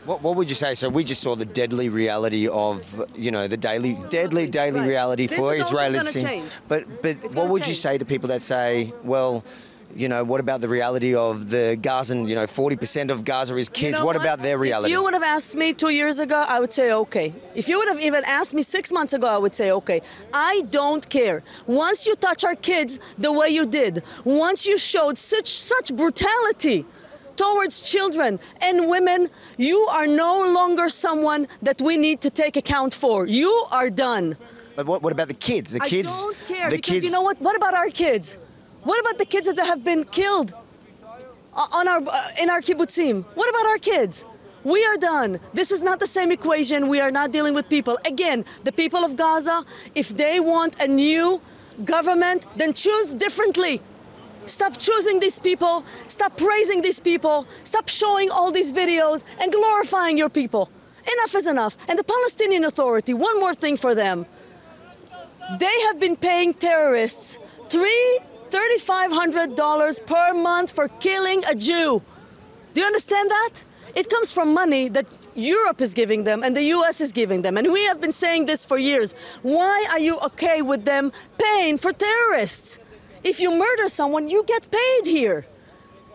What, 0.09 0.23
what 0.23 0.37
would 0.37 0.49
you 0.49 0.55
say? 0.55 0.75
So 0.75 0.89
we 0.89 1.05
just 1.05 1.21
saw 1.21 1.37
the 1.37 1.45
deadly 1.45 1.91
reality 1.91 2.49
of, 2.49 3.05
you 3.15 3.31
know, 3.31 3.47
the 3.47 3.59
daily, 3.59 3.95
oh, 3.99 4.07
deadly 4.09 4.47
daily 4.47 4.81
Right. 4.81 4.89
reality 4.89 5.27
This 5.27 5.37
for 5.39 5.55
is 5.55 5.67
Israelis. 5.67 6.23
change. 6.23 6.51
But 6.67 7.03
but 7.03 7.17
It's 7.23 7.37
what 7.37 7.51
would 7.51 7.69
you 7.69 7.75
say 7.75 7.99
to 7.99 8.07
people 8.07 8.29
that 8.31 8.41
say, 8.41 8.95
well, 9.05 9.45
you 9.95 10.09
know, 10.09 10.25
what 10.25 10.41
about 10.41 10.63
the 10.63 10.69
reality 10.69 11.15
of 11.15 11.51
the 11.51 11.77
Gazan? 11.87 12.27
You 12.27 12.37
know, 12.37 12.47
forty 12.47 12.77
percent 12.77 13.11
of 13.11 13.23
Gaza 13.23 13.55
is 13.57 13.69
kids. 13.69 13.93
You 13.93 13.99
know 13.99 14.07
what, 14.07 14.17
about 14.17 14.39
their 14.39 14.57
reality? 14.57 14.91
If 14.91 14.97
you 14.97 15.03
would 15.05 15.13
have 15.13 15.23
asked 15.37 15.57
me 15.57 15.75
two 15.75 15.91
years 15.91 16.19
ago, 16.21 16.43
I 16.49 16.59
would 16.59 16.73
say 16.73 16.91
okay. 17.05 17.35
If 17.55 17.69
you 17.69 17.77
would 17.79 17.89
have 17.89 18.01
even 18.01 18.23
asked 18.25 18.55
me 18.55 18.63
six 18.63 18.91
months 18.91 19.13
ago, 19.13 19.27
I 19.27 19.37
would 19.37 19.55
say 19.55 19.73
okay. 19.73 20.01
I 20.33 20.63
don't 20.71 21.07
care. 21.11 21.43
Once 21.67 22.07
you 22.07 22.15
touch 22.17 22.45
our 22.45 22.55
kids 22.55 22.99
the 23.19 23.31
way 23.31 23.49
you 23.51 23.67
did, 23.67 24.03
once 24.25 24.65
you 24.65 24.79
showed 24.79 25.19
such 25.19 25.49
such 25.49 25.95
brutality 25.95 26.87
towards 27.39 27.75
children 27.93 28.33
and 28.67 28.77
women, 28.95 29.21
you 29.57 29.79
are 29.99 30.07
no 30.07 30.33
longer 30.59 30.87
someone 31.07 31.43
that 31.63 31.79
we 31.81 31.95
need 31.97 32.19
to 32.27 32.31
take 32.43 32.55
account 32.65 32.93
for. 33.03 33.27
You 33.27 33.53
are 33.79 33.91
done. 34.09 34.37
but 34.77 34.87
what, 34.91 35.03
what 35.05 35.13
about 35.17 35.29
the 35.35 35.41
kids? 35.51 35.69
The 35.73 35.81
kids. 35.95 36.13
I 36.13 36.23
don't 36.25 36.39
care 36.53 36.71
the 36.71 36.77
because 36.77 36.93
kids. 36.95 37.05
you 37.07 37.11
know 37.17 37.23
what? 37.29 37.37
What 37.47 37.57
about 37.57 37.75
our 37.75 37.91
kids? 38.05 38.27
What 38.89 38.99
about 39.05 39.17
the 39.23 39.29
kids 39.35 39.47
that 39.53 39.67
have 39.73 39.83
been 39.91 40.03
killed 40.21 40.51
on 41.79 41.85
our 41.93 42.01
uh, 42.03 42.43
in 42.43 42.49
our 42.55 42.61
kibbutzim? 42.61 43.17
What 43.39 43.49
about 43.53 43.67
our 43.73 43.79
kids? 43.93 44.25
We 44.65 44.81
are 44.91 44.99
done. 45.15 45.31
This 45.55 45.71
is 45.77 45.83
not 45.89 45.99
the 46.05 46.07
same 46.07 46.31
equation. 46.39 46.89
We 46.89 47.01
are 47.01 47.11
not 47.11 47.33
dealing 47.37 47.55
with 47.59 47.67
people. 47.77 47.97
Again, 48.15 48.45
the 48.69 48.73
people 48.83 49.03
of 49.09 49.17
Gaza, 49.17 49.65
if 49.95 50.09
they 50.23 50.41
want 50.41 50.73
a 50.87 50.89
new 50.89 51.41
government, 51.85 52.41
then 52.61 52.71
choose 52.75 53.15
differently. 53.15 53.81
Stop 54.49 54.79
choosing 54.79 55.21
these 55.21 55.39
people. 55.39 55.85
Stop 56.07 56.37
praising 56.37 56.83
these 56.83 57.01
people. 57.01 57.47
Stop 57.65 57.89
showing 57.89 58.31
all 58.31 58.51
these 58.51 58.73
videos 58.73 59.25
and 59.41 59.53
glorifying 59.53 60.19
your 60.19 60.31
people. 60.31 60.71
Enough 61.15 61.35
is 61.35 61.47
enough. 61.47 61.77
And 61.89 61.99
the 61.99 62.05
Palestinian 62.05 62.65
Authority, 62.65 63.15
one 63.15 63.39
more 63.41 63.55
thing 63.55 63.77
for 63.77 63.95
them. 63.95 64.27
They 65.59 65.81
have 65.87 65.99
been 65.99 66.17
paying 66.17 66.53
terrorists 66.55 67.39
three 67.71 68.19
$3,500 68.51 70.07
per 70.07 70.35
month 70.35 70.71
for 70.71 70.89
killing 71.01 71.43
a 71.51 71.55
Jew. 71.55 72.03
Do 72.75 72.81
you 72.81 72.87
understand 72.87 73.31
that? 73.31 73.65
It 73.95 74.09
comes 74.11 74.31
from 74.33 74.55
money 74.55 74.89
that 74.91 75.07
Europe 75.35 75.81
is 75.81 75.95
giving 75.95 76.25
them 76.25 76.43
and 76.43 76.57
the 76.57 76.63
US 76.77 77.01
is 77.01 77.13
giving 77.13 77.43
them. 77.43 77.57
And 77.57 77.73
we 77.73 77.85
have 77.85 78.01
been 78.01 78.13
saying 78.13 78.47
this 78.47 78.65
for 78.65 78.79
years. 78.79 79.15
Why 79.43 79.87
are 79.91 79.99
you 79.99 80.19
okay 80.21 80.63
with 80.63 80.85
them 80.85 81.13
paying 81.39 81.79
for 81.79 81.93
terrorists? 81.93 82.79
If 83.25 83.41
you 83.41 83.57
murder 83.57 83.89
someone, 83.89 84.29
you 84.29 84.45
get 84.45 84.69
paid 84.71 85.07
here. 85.07 85.47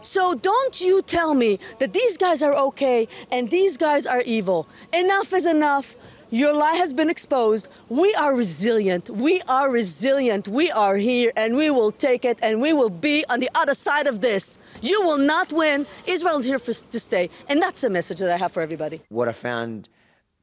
So 0.01 0.35
don't 0.35 0.81
you 0.81 1.01
tell 1.01 1.33
me 1.33 1.59
that 1.79 1.93
these 1.93 2.17
guys 2.17 2.43
are 2.43 2.53
okay 2.53 3.07
and 3.31 3.49
these 3.49 3.77
guys 3.77 4.05
are 4.05 4.21
evil. 4.25 4.67
Enough 4.93 5.31
is 5.33 5.45
enough. 5.45 5.95
Your 6.29 6.51
lie 6.51 6.73
has 6.73 6.93
been 6.93 7.09
exposed. 7.11 7.69
We 7.89 8.13
are 8.15 8.35
resilient. 8.35 9.09
We 9.09 9.41
are 9.47 9.69
resilient. 9.69 10.47
We 10.47 10.71
are 10.71 10.97
here 10.97 11.31
and 11.37 11.55
we 11.55 11.69
will 11.69 11.91
take 11.91 12.25
it 12.25 12.39
and 12.41 12.59
we 12.59 12.73
will 12.73 12.89
be 12.89 13.23
on 13.29 13.39
the 13.39 13.49
other 13.53 13.75
side 13.75 14.07
of 14.07 14.19
this. 14.19 14.57
You 14.81 15.01
will 15.03 15.19
not 15.19 15.53
win. 15.53 15.85
Israel's 16.07 16.45
here 16.45 16.59
for, 16.59 16.73
to 16.73 16.99
stay. 16.99 17.29
And 17.47 17.61
that's 17.61 17.81
the 17.81 17.89
message 17.91 18.17
that 18.17 18.31
I 18.31 18.37
have 18.37 18.51
for 18.51 18.61
everybody. 18.61 19.01
what 19.09 19.27
I 19.27 19.31
found 19.31 19.89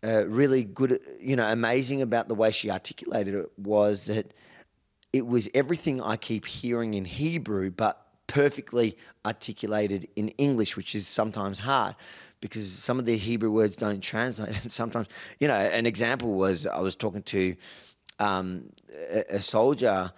uh, 0.04 0.26
really 0.28 0.62
good, 0.62 1.00
you 1.20 1.36
know, 1.36 1.46
amazing 1.46 2.02
about 2.02 2.28
the 2.28 2.34
way 2.34 2.50
she 2.50 2.70
articulated 2.70 3.34
it 3.34 3.50
was 3.58 4.06
that 4.06 4.32
it 5.12 5.26
was 5.26 5.48
everything 5.54 6.00
I 6.00 6.16
keep 6.16 6.46
hearing 6.46 6.94
in 6.94 7.04
Hebrew, 7.04 7.70
but 7.70 8.06
perfectly 8.26 8.96
articulated 9.26 10.08
in 10.14 10.28
English, 10.30 10.76
which 10.76 10.94
is 10.94 11.08
sometimes 11.08 11.58
hard 11.58 11.96
because 12.40 12.70
some 12.70 12.98
of 12.98 13.04
the 13.04 13.16
Hebrew 13.16 13.50
words 13.50 13.76
don't 13.76 14.02
translate. 14.02 14.50
And 14.62 14.72
sometimes, 14.72 15.08
you 15.40 15.48
know, 15.48 15.54
an 15.54 15.86
example 15.86 16.34
was 16.34 16.66
I 16.66 16.80
was 16.80 16.96
talking 16.96 17.22
to 17.24 17.56
um, 18.18 18.70
a, 19.12 19.36
a 19.36 19.40
soldier, 19.40 20.12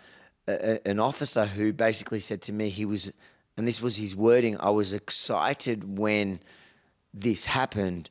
a, 0.47 0.89
an 0.89 1.01
officer 1.01 1.47
who 1.47 1.73
basically 1.73 2.19
said 2.19 2.43
to 2.43 2.53
me, 2.53 2.69
he 2.69 2.85
was, 2.85 3.13
and 3.57 3.67
this 3.67 3.81
was 3.81 3.97
his 3.97 4.15
wording, 4.15 4.57
I 4.61 4.71
was 4.71 4.93
excited 4.93 5.99
when 5.99 6.41
this 7.15 7.47
happened 7.47 8.11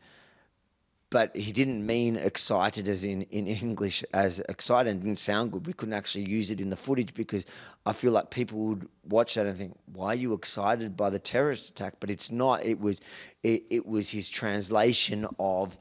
but 1.12 1.36
he 1.36 1.52
didn't 1.52 1.86
mean 1.86 2.15
excited 2.15 2.88
as 2.88 3.04
in, 3.04 3.24
in 3.24 3.45
English 3.45 4.04
as 4.13 4.39
excited. 4.47 4.95
It 4.95 5.04
didn't 5.04 5.19
sound 5.19 5.52
good. 5.52 5.67
We 5.67 5.74
couldn't 5.74 5.93
actually 5.93 6.24
use 6.24 6.52
it 6.52 6.62
in 6.62 6.69
the 6.69 6.78
footage 6.78 7.13
because 7.13 7.45
I 7.86 7.91
feel 7.91 8.13
like 8.13 8.32
people 8.32 8.60
would 8.60 8.88
watch 9.08 9.36
that 9.36 9.45
and 9.45 9.58
think, 9.58 9.78
"Why 9.91 10.08
are 10.08 10.15
you 10.15 10.34
excited 10.34 10.95
by 10.95 11.10
the 11.10 11.19
terrorist 11.19 11.69
attack?" 11.69 11.95
But 12.00 12.10
it's 12.10 12.32
not. 12.32 12.65
It 12.65 12.80
was, 12.80 13.02
it, 13.43 13.63
it 13.69 13.86
was 13.86 14.10
his 14.10 14.30
translation 14.30 15.28
of 15.38 15.78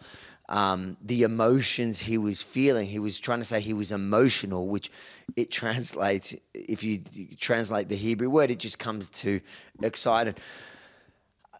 um, 0.48 0.96
the 1.00 1.22
emotions 1.22 2.00
he 2.00 2.18
was 2.18 2.42
feeling. 2.42 2.88
He 2.88 2.98
was 2.98 3.20
trying 3.20 3.38
to 3.38 3.44
say 3.44 3.60
he 3.60 3.72
was 3.72 3.92
emotional, 3.92 4.66
which 4.66 4.90
it 5.36 5.52
translates. 5.52 6.34
If 6.54 6.82
you 6.82 6.98
translate 7.38 7.88
the 7.88 7.96
Hebrew 7.96 8.30
word, 8.30 8.50
it 8.50 8.58
just 8.58 8.80
comes 8.80 9.08
to 9.10 9.40
excited 9.80 10.40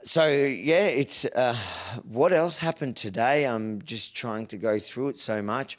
so 0.03 0.27
yeah, 0.27 0.87
it's 0.87 1.25
uh, 1.25 1.57
what 2.05 2.33
else 2.33 2.59
happened 2.59 2.97
today. 2.97 3.47
I'm 3.47 3.83
just 3.83 4.17
trying 4.17 4.47
to 4.49 4.57
go 4.57 4.79
through 4.79 5.09
it 5.09 5.19
so 5.19 5.43
much. 5.43 5.79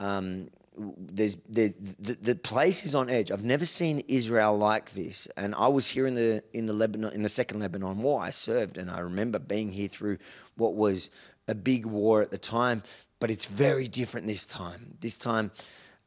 Um, 0.00 0.48
there's 0.76 1.36
the, 1.48 1.74
the 1.98 2.16
the 2.20 2.36
place 2.36 2.84
is 2.84 2.94
on 2.94 3.08
edge. 3.08 3.30
I've 3.30 3.44
never 3.44 3.64
seen 3.64 4.02
Israel 4.08 4.56
like 4.56 4.92
this, 4.92 5.26
and 5.36 5.54
I 5.54 5.68
was 5.68 5.88
here 5.88 6.06
in 6.06 6.14
the 6.14 6.42
in 6.52 6.66
the 6.66 6.72
Lebanon 6.72 7.12
in 7.14 7.22
the 7.22 7.28
second 7.28 7.60
Lebanon 7.60 8.02
War. 8.02 8.22
I 8.22 8.30
served, 8.30 8.76
and 8.76 8.90
I 8.90 9.00
remember 9.00 9.38
being 9.38 9.70
here 9.70 9.88
through 9.88 10.18
what 10.56 10.74
was 10.74 11.10
a 11.48 11.54
big 11.54 11.86
war 11.86 12.22
at 12.22 12.30
the 12.30 12.38
time. 12.38 12.82
But 13.18 13.30
it's 13.30 13.46
very 13.46 13.88
different 13.88 14.26
this 14.26 14.44
time. 14.44 14.96
This 15.00 15.16
time. 15.16 15.50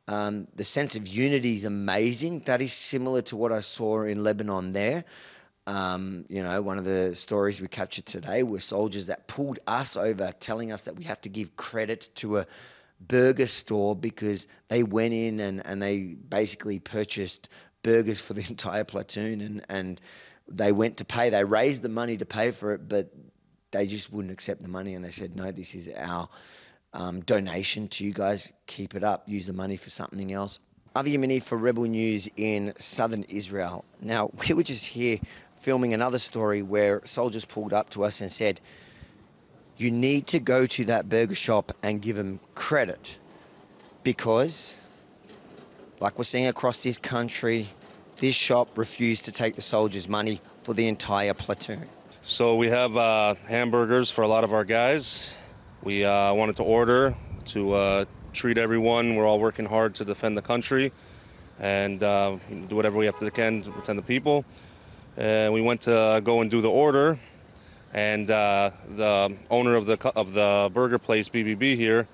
Um, 0.07 0.47
the 0.55 0.63
sense 0.63 0.95
of 0.95 1.07
unity 1.07 1.53
is 1.53 1.65
amazing. 1.65 2.39
That 2.47 2.63
is 2.63 2.73
similar 2.73 3.21
to 3.23 3.35
what 3.35 3.51
I 3.51 3.59
saw 3.59 4.03
in 4.03 4.23
Lebanon 4.23 4.73
there. 4.73 5.05
Um, 5.69 6.25
you 6.29 6.41
know, 6.41 6.63
one 6.63 6.79
of 6.79 6.83
the 6.83 7.13
stories 7.13 7.61
we 7.61 7.67
captured 7.67 8.07
today 8.07 8.41
were 8.41 8.59
soldiers 8.59 9.05
that 9.05 9.27
pulled 9.27 9.59
us 9.67 9.95
over, 9.95 10.33
telling 10.39 10.71
us 10.71 10.81
that 10.83 10.95
we 10.95 11.03
have 11.03 11.21
to 11.21 11.29
give 11.29 11.55
credit 11.57 12.09
to 12.15 12.39
a 12.39 12.47
burger 12.99 13.45
store 13.45 13.95
because 13.95 14.47
they 14.69 14.81
went 14.81 15.13
in 15.13 15.39
and, 15.39 15.63
and 15.63 15.79
they 15.79 16.15
basically 16.27 16.79
purchased 16.79 17.49
burgers 17.83 18.19
for 18.19 18.33
the 18.33 18.43
entire 18.49 18.83
platoon 18.83 19.41
and, 19.41 19.63
and 19.69 20.01
they 20.47 20.71
went 20.71 20.97
to 20.97 21.05
pay. 21.05 21.29
They 21.29 21.43
raised 21.43 21.83
the 21.83 21.89
money 21.89 22.17
to 22.17 22.25
pay 22.25 22.49
for 22.49 22.73
it, 22.73 22.89
but 22.89 23.13
they 23.69 23.85
just 23.85 24.11
wouldn't 24.11 24.33
accept 24.33 24.63
the 24.63 24.69
money 24.69 24.95
and 24.95 25.05
they 25.05 25.11
said, 25.11 25.35
no, 25.35 25.51
this 25.51 25.75
is 25.75 25.87
our 25.95 26.27
um, 26.93 27.19
donation 27.21 27.87
to 27.89 28.03
you 28.03 28.11
guys. 28.11 28.51
Keep 28.65 28.95
it 28.95 29.03
up. 29.03 29.29
Use 29.29 29.45
the 29.45 29.53
money 29.53 29.77
for 29.77 29.91
something 29.91 30.33
else. 30.33 30.59
Avi 30.95 31.15
Yemini 31.15 31.41
for 31.41 31.55
Rebel 31.55 31.83
News 31.83 32.27
in 32.35 32.73
southern 32.79 33.21
Israel. 33.29 33.85
Now, 34.01 34.31
we 34.47 34.55
were 34.55 34.63
just 34.63 34.87
here 34.87 35.19
filming 35.59 35.93
another 35.93 36.19
story 36.19 36.61
where 36.61 37.01
soldiers 37.05 37.45
pulled 37.45 37.73
up 37.73 37.89
to 37.91 38.03
us 38.03 38.21
and 38.21 38.31
said, 38.31 38.61
You 39.77 39.91
need 39.91 40.27
to 40.27 40.39
go 40.39 40.65
to 40.65 40.85
that 40.85 41.09
burger 41.09 41.35
shop 41.35 41.71
and 41.83 42.01
give 42.01 42.15
them 42.15 42.39
credit 42.55 43.19
because, 44.03 44.79
like 45.99 46.17
we're 46.17 46.23
seeing 46.23 46.47
across 46.47 46.81
this 46.83 46.97
country, 46.97 47.67
this 48.17 48.35
shop 48.35 48.77
refused 48.77 49.25
to 49.25 49.31
take 49.31 49.55
the 49.55 49.61
soldiers' 49.61 50.07
money 50.07 50.41
for 50.61 50.73
the 50.73 50.87
entire 50.87 51.33
platoon. 51.33 51.87
So 52.23 52.55
we 52.55 52.67
have 52.67 52.95
uh, 52.95 53.35
hamburgers 53.47 54.11
for 54.11 54.23
a 54.23 54.27
lot 54.27 54.43
of 54.43 54.53
our 54.53 54.65
guys. 54.65 55.35
We 55.83 56.05
uh, 56.05 56.33
wanted 56.33 56.57
to 56.57 56.63
order 56.63 57.15
to 57.45 57.71
uh, 57.71 58.05
treat 58.33 58.57
everyone. 58.57 59.15
We're 59.15 59.25
all 59.25 59.39
working 59.39 59.65
hard 59.65 59.95
to 59.95 60.05
defend 60.05 60.37
the 60.37 60.41
country 60.41 60.91
and 61.59 62.03
uh, 62.03 62.37
do 62.67 62.75
whatever 62.75 62.97
we 62.97 63.05
have 63.05 63.17
to 63.17 63.31
can 63.31 63.61
to 63.61 63.69
defend 63.71 63.97
the 63.97 64.03
people. 64.03 64.45
And 65.19 65.53
we 65.53 65.61
went 65.61 65.81
to 65.81 66.21
go 66.23 66.39
and 66.39 66.49
do 66.49 66.61
the 66.61 66.69
order, 66.69 67.19
and 67.93 68.31
uh, 68.31 68.69
the 68.95 69.35
owner 69.49 69.75
of 69.75 69.85
the 69.85 69.97
of 70.15 70.31
the 70.31 70.71
burger 70.73 70.97
place 70.97 71.27
BBB 71.27 71.75
here 71.75 72.07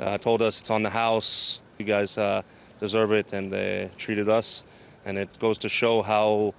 uh, 0.00 0.18
told 0.18 0.42
us 0.42 0.58
it's 0.58 0.68
on 0.68 0.82
the 0.82 0.90
house. 0.90 1.62
You 1.78 1.84
guys 1.84 2.18
uh, 2.18 2.42
deserve 2.80 3.12
it, 3.12 3.32
and 3.32 3.48
they 3.48 3.92
treated 3.96 4.28
us. 4.28 4.64
And 5.04 5.18
it 5.18 5.38
goes 5.38 5.56
to 5.58 5.68
show 5.68 6.02
how 6.02 6.52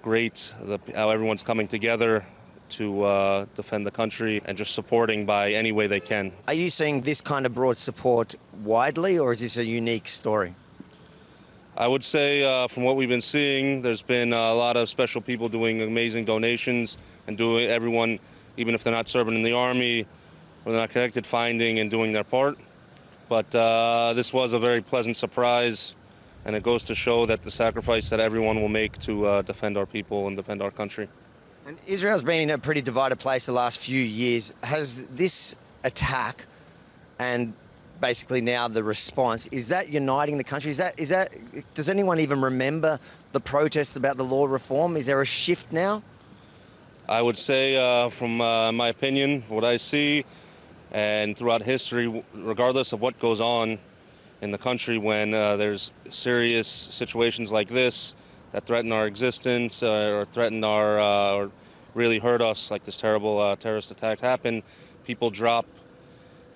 great 0.00 0.54
the, 0.62 0.78
how 0.94 1.10
everyone's 1.10 1.42
coming 1.42 1.68
together 1.68 2.24
to 2.70 3.02
uh, 3.02 3.46
defend 3.54 3.84
the 3.84 3.90
country 3.90 4.40
and 4.46 4.56
just 4.56 4.74
supporting 4.74 5.26
by 5.26 5.52
any 5.52 5.70
way 5.70 5.86
they 5.86 6.00
can. 6.00 6.32
Are 6.48 6.54
you 6.54 6.70
seeing 6.70 7.02
this 7.02 7.20
kind 7.20 7.44
of 7.44 7.54
broad 7.54 7.76
support 7.76 8.36
widely, 8.64 9.18
or 9.18 9.32
is 9.32 9.40
this 9.40 9.58
a 9.58 9.64
unique 9.66 10.08
story? 10.08 10.54
I 11.80 11.88
would 11.88 12.04
say, 12.04 12.44
uh, 12.44 12.68
from 12.68 12.82
what 12.82 12.96
we've 12.96 13.08
been 13.08 13.22
seeing, 13.22 13.80
there's 13.80 14.02
been 14.02 14.34
a 14.34 14.52
lot 14.52 14.76
of 14.76 14.90
special 14.90 15.22
people 15.22 15.48
doing 15.48 15.80
amazing 15.80 16.26
donations 16.26 16.98
and 17.26 17.38
doing 17.38 17.70
everyone, 17.70 18.18
even 18.58 18.74
if 18.74 18.84
they're 18.84 18.92
not 18.92 19.08
serving 19.08 19.34
in 19.34 19.40
the 19.40 19.54
army 19.54 20.04
or 20.66 20.72
they're 20.72 20.80
not 20.82 20.90
connected, 20.90 21.24
finding 21.24 21.78
and 21.78 21.90
doing 21.90 22.12
their 22.12 22.22
part. 22.22 22.58
But 23.30 23.54
uh, 23.54 24.12
this 24.12 24.30
was 24.30 24.52
a 24.52 24.58
very 24.58 24.82
pleasant 24.82 25.16
surprise, 25.16 25.94
and 26.44 26.54
it 26.54 26.62
goes 26.62 26.82
to 26.82 26.94
show 26.94 27.24
that 27.24 27.40
the 27.40 27.50
sacrifice 27.50 28.10
that 28.10 28.20
everyone 28.20 28.60
will 28.60 28.68
make 28.68 28.98
to 28.98 29.24
uh, 29.24 29.40
defend 29.40 29.78
our 29.78 29.86
people 29.86 30.26
and 30.26 30.36
defend 30.36 30.60
our 30.60 30.70
country. 30.70 31.08
And 31.66 31.78
Israel's 31.86 32.22
been 32.22 32.50
a 32.50 32.58
pretty 32.58 32.82
divided 32.82 33.18
place 33.18 33.46
the 33.46 33.52
last 33.52 33.80
few 33.80 34.02
years. 34.02 34.52
Has 34.62 35.06
this 35.06 35.56
attack 35.84 36.44
and 37.18 37.54
basically 38.00 38.40
now 38.40 38.66
the 38.68 38.82
response 38.82 39.46
is 39.48 39.68
that 39.68 39.90
uniting 39.90 40.38
the 40.38 40.44
country? 40.44 40.70
Is 40.70 40.78
that 40.78 40.98
is 40.98 41.10
that 41.10 41.36
does 41.74 41.88
anyone 41.88 42.20
even 42.20 42.40
remember 42.40 42.98
the 43.32 43.40
protests 43.40 43.96
about 43.96 44.16
the 44.16 44.24
law 44.24 44.46
reform? 44.46 44.96
Is 44.96 45.06
there 45.06 45.20
a 45.20 45.26
shift 45.26 45.72
now? 45.72 46.02
I 47.08 47.22
would 47.22 47.36
say, 47.36 47.76
uh, 47.76 48.08
from 48.08 48.40
uh, 48.40 48.70
my 48.70 48.88
opinion, 48.88 49.42
what 49.48 49.64
I 49.64 49.78
see, 49.78 50.24
and 50.92 51.36
throughout 51.36 51.62
history, 51.62 52.22
regardless 52.34 52.92
of 52.92 53.00
what 53.00 53.18
goes 53.18 53.40
on 53.40 53.78
in 54.42 54.52
the 54.52 54.58
country, 54.58 54.96
when 54.96 55.34
uh, 55.34 55.56
there's 55.56 55.90
serious 56.10 56.68
situations 56.68 57.50
like 57.50 57.68
this 57.68 58.14
that 58.52 58.64
threaten 58.64 58.92
our 58.92 59.06
existence 59.06 59.82
uh, 59.82 60.16
or 60.16 60.24
threaten 60.24 60.62
our 60.62 60.98
uh, 61.00 61.34
or 61.34 61.50
really 61.94 62.20
hurt 62.20 62.40
us, 62.42 62.70
like 62.70 62.84
this 62.84 62.96
terrible 62.96 63.40
uh, 63.40 63.56
terrorist 63.56 63.90
attack 63.90 64.20
happened, 64.20 64.62
people 65.04 65.30
drop 65.30 65.66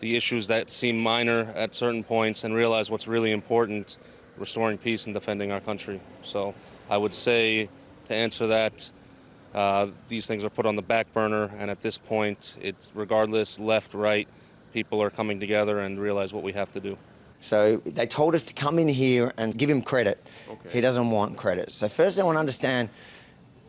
the 0.01 0.17
issues 0.17 0.47
that 0.49 0.71
seem 0.71 0.99
minor 0.99 1.53
at 1.55 1.75
certain 1.75 2.05
points 2.05 2.45
and 2.45 2.55
realize 2.55 2.91
what's 2.91 3.07
really 3.07 3.33
important 3.33 3.99
restoring 4.37 4.79
peace 4.79 5.07
and 5.07 5.15
defending 5.15 5.53
our 5.53 5.61
country. 5.61 6.01
So 6.23 6.55
I 6.91 6.97
would 6.97 7.15
say 7.15 7.69
to 8.07 8.15
answer 8.15 8.47
that, 8.49 8.91
uh, 9.55 9.89
these 10.09 10.27
things 10.27 10.45
are 10.45 10.51
put 10.51 10.67
on 10.67 10.77
the 10.77 10.83
back 10.83 11.13
burner, 11.13 11.51
and 11.59 11.71
at 11.71 11.81
this 11.81 11.97
point, 11.97 12.57
it's 12.61 12.91
regardless, 12.95 13.59
left, 13.61 13.95
right, 13.95 14.27
people 14.73 15.01
are 15.01 15.11
coming 15.11 15.39
together 15.39 15.81
and 15.81 16.01
realize 16.01 16.33
what 16.33 16.43
we 16.43 16.53
have 16.53 16.73
to 16.73 16.81
do. 16.81 16.99
So 17.39 17.77
they 17.77 18.07
told 18.07 18.35
us 18.35 18.43
to 18.45 18.55
come 18.55 18.79
in 18.79 18.89
here 18.89 19.33
and 19.37 19.57
give 19.57 19.71
him 19.71 19.83
credit. 19.83 20.21
He 20.71 20.81
doesn't 20.81 21.11
want 21.11 21.37
credit. 21.37 21.73
So 21.73 21.89
first, 21.89 22.19
I 22.19 22.25
want 22.25 22.37
to 22.37 22.41
understand 22.41 22.89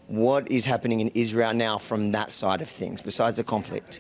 what 0.08 0.50
is 0.50 0.66
happening 0.66 1.02
in 1.02 1.10
Israel 1.10 1.54
now 1.54 1.78
from 1.78 2.12
that 2.14 2.32
side 2.32 2.62
of 2.62 2.68
things, 2.68 3.02
besides 3.02 3.38
the 3.38 3.44
conflict. 3.44 4.00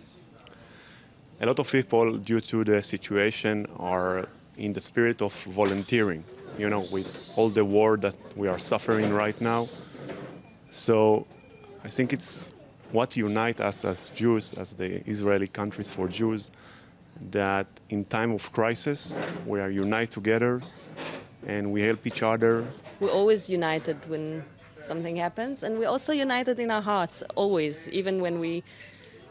A 1.41 1.45
lot 1.45 1.60
of 1.60 1.69
people, 1.69 2.17
due 2.17 2.39
to 2.39 2.63
the 2.63 2.82
situation, 2.82 3.67
are 3.78 4.30
in 4.58 4.71
the 4.71 4.80
spirit 4.80 5.21
of 5.21 5.34
volunteering. 5.43 6.24
You 6.58 6.69
know, 6.69 6.86
with 6.91 7.34
all 7.36 7.50
the 7.50 7.65
war 7.65 7.98
that 7.98 8.15
we 8.38 8.48
are 8.48 8.60
suffering 8.60 9.12
right 9.12 9.39
now. 9.41 9.67
So 10.71 11.28
I 11.84 11.89
think 11.89 12.13
it's 12.13 12.52
what 12.93 13.17
unites 13.17 13.60
us 13.60 13.84
as 13.84 14.10
Jews, 14.12 14.54
as 14.54 14.74
the 14.74 15.04
Israeli 15.10 15.48
countries 15.48 15.93
for 15.93 16.08
Jews, 16.08 16.52
that 17.32 17.67
in 17.89 18.06
time 18.06 18.32
of 18.32 18.52
crisis 18.54 19.19
we 19.45 19.60
are 19.60 19.69
united 19.69 20.12
together 20.12 20.62
and 21.45 21.74
we 21.74 21.82
help 21.82 22.08
each 22.08 22.24
other. 22.24 22.65
We're 23.02 23.12
always 23.12 23.50
united 23.50 23.98
when 24.08 24.45
something 24.78 25.17
happens, 25.17 25.63
and 25.63 25.78
we're 25.78 25.89
also 25.89 26.13
united 26.13 26.60
in 26.60 26.71
our 26.71 26.82
hearts, 26.82 27.24
always, 27.36 27.89
even 27.89 28.21
when 28.21 28.39
we 28.39 28.63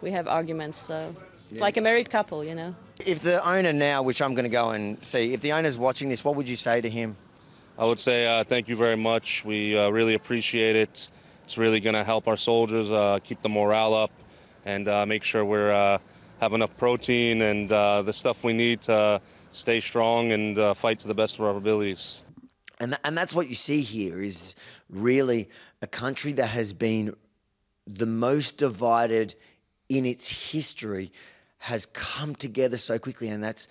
we 0.02 0.10
have 0.10 0.28
arguments. 0.28 0.78
So 0.78 1.14
it's 1.50 1.60
like 1.60 1.76
a 1.76 1.80
married 1.80 2.10
couple, 2.10 2.44
you 2.44 2.54
know. 2.54 2.74
If 3.06 3.20
the 3.20 3.46
owner 3.48 3.72
now, 3.72 4.02
which 4.02 4.22
I'm 4.22 4.34
going 4.34 4.44
to 4.44 4.50
go 4.50 4.70
and 4.70 5.04
see, 5.04 5.32
if 5.32 5.40
the 5.40 5.52
owner's 5.52 5.78
watching 5.78 6.08
this, 6.08 6.24
what 6.24 6.36
would 6.36 6.48
you 6.48 6.56
say 6.56 6.80
to 6.80 6.88
him? 6.88 7.16
I 7.78 7.84
would 7.84 7.98
say 7.98 8.26
uh, 8.26 8.44
thank 8.44 8.68
you 8.68 8.76
very 8.76 8.96
much. 8.96 9.44
We 9.44 9.76
uh, 9.76 9.90
really 9.90 10.14
appreciate 10.14 10.76
it. 10.76 11.10
It's 11.42 11.58
really 11.58 11.80
going 11.80 11.94
to 11.94 12.04
help 12.04 12.28
our 12.28 12.36
soldiers 12.36 12.90
uh, 12.90 13.18
keep 13.22 13.42
the 13.42 13.48
morale 13.48 13.94
up 13.94 14.10
and 14.64 14.88
uh, 14.88 15.04
make 15.06 15.24
sure 15.24 15.44
we're 15.44 15.72
uh, 15.72 15.98
have 16.40 16.52
enough 16.52 16.76
protein 16.76 17.42
and 17.42 17.70
uh, 17.70 18.02
the 18.02 18.12
stuff 18.12 18.44
we 18.44 18.52
need 18.52 18.80
to 18.82 19.20
stay 19.52 19.80
strong 19.80 20.32
and 20.32 20.58
uh, 20.58 20.74
fight 20.74 20.98
to 21.00 21.08
the 21.08 21.14
best 21.14 21.38
of 21.38 21.44
our 21.44 21.56
abilities. 21.56 22.24
And, 22.80 22.92
th- 22.92 23.00
and 23.04 23.16
that's 23.16 23.34
what 23.34 23.48
you 23.48 23.54
see 23.54 23.82
here 23.82 24.20
is 24.20 24.54
really 24.88 25.48
a 25.82 25.86
country 25.86 26.32
that 26.34 26.48
has 26.48 26.72
been 26.72 27.14
the 27.86 28.06
most 28.06 28.58
divided 28.58 29.34
in 29.88 30.06
its 30.06 30.52
history 30.52 31.12
has 31.64 31.86
come 31.86 32.34
together 32.34 32.76
so 32.76 32.98
quickly. 32.98 33.28
And 33.28 33.42
that's, 33.42 33.68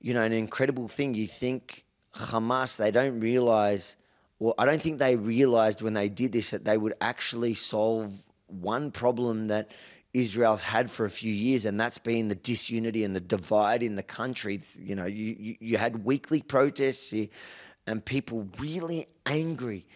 you 0.00 0.14
know, 0.14 0.22
an 0.22 0.32
incredible 0.32 0.86
thing. 0.86 1.14
You 1.14 1.26
think 1.26 1.84
Hamas, 2.14 2.76
they 2.76 2.92
don't 2.92 3.18
realize, 3.18 3.96
well, 4.38 4.54
I 4.56 4.64
don't 4.64 4.80
think 4.80 5.00
they 5.00 5.16
realized 5.16 5.82
when 5.82 5.94
they 5.94 6.08
did 6.08 6.32
this 6.32 6.50
that 6.50 6.64
they 6.64 6.78
would 6.78 6.94
actually 7.00 7.54
solve 7.54 8.24
one 8.46 8.92
problem 8.92 9.48
that 9.48 9.72
Israel's 10.14 10.62
had 10.62 10.88
for 10.92 11.06
a 11.06 11.10
few 11.10 11.32
years, 11.32 11.64
and 11.64 11.78
that's 11.78 11.98
been 11.98 12.28
the 12.28 12.36
disunity 12.36 13.02
and 13.02 13.16
the 13.16 13.20
divide 13.20 13.82
in 13.82 13.96
the 13.96 14.04
country. 14.04 14.60
You 14.78 14.94
know, 14.94 15.06
you, 15.06 15.36
you, 15.40 15.56
you 15.58 15.76
had 15.76 16.04
weekly 16.04 16.40
protests 16.40 17.12
and 17.88 18.04
people 18.04 18.46
really 18.60 19.08
angry 19.26 19.88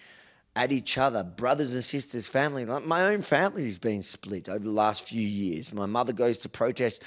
at 0.55 0.71
each 0.71 0.99
other, 0.99 1.23
brothers 1.23 1.75
and 1.75 1.83
sisters, 1.83 2.27
family. 2.27 2.65
Like 2.65 2.85
my 2.85 3.07
own 3.07 3.23
family 3.23 3.65
has 3.65 3.79
been 3.79 4.03
split 4.03 4.49
over 4.49 4.59
the 4.59 4.71
last 4.71 5.09
few 5.09 5.27
years. 5.27 5.73
My 5.73 5.87
mother 5.87 6.13
goes 6.13 6.39
to 6.39 6.49
protest 6.49 7.03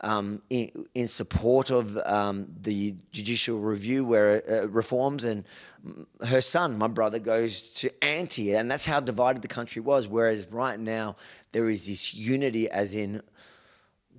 um, 0.00 0.42
in, 0.50 0.86
in, 0.94 1.08
support 1.08 1.70
of 1.70 1.96
um, 1.98 2.48
the 2.60 2.94
judicial 3.10 3.58
review 3.58 4.04
where 4.04 4.42
uh, 4.48 4.68
reforms, 4.68 5.24
and 5.24 5.44
her 6.26 6.40
son, 6.40 6.78
my 6.78 6.86
brother, 6.86 7.18
goes 7.18 7.62
to 7.62 8.04
anti, 8.04 8.54
and 8.54 8.70
that's 8.70 8.84
how 8.84 9.00
divided 9.00 9.42
the 9.42 9.48
country 9.48 9.82
was. 9.82 10.06
Whereas 10.06 10.46
right 10.50 10.78
now 10.78 11.16
there 11.50 11.68
is 11.68 11.88
this 11.88 12.14
unity, 12.14 12.70
as 12.70 12.94
in 12.94 13.22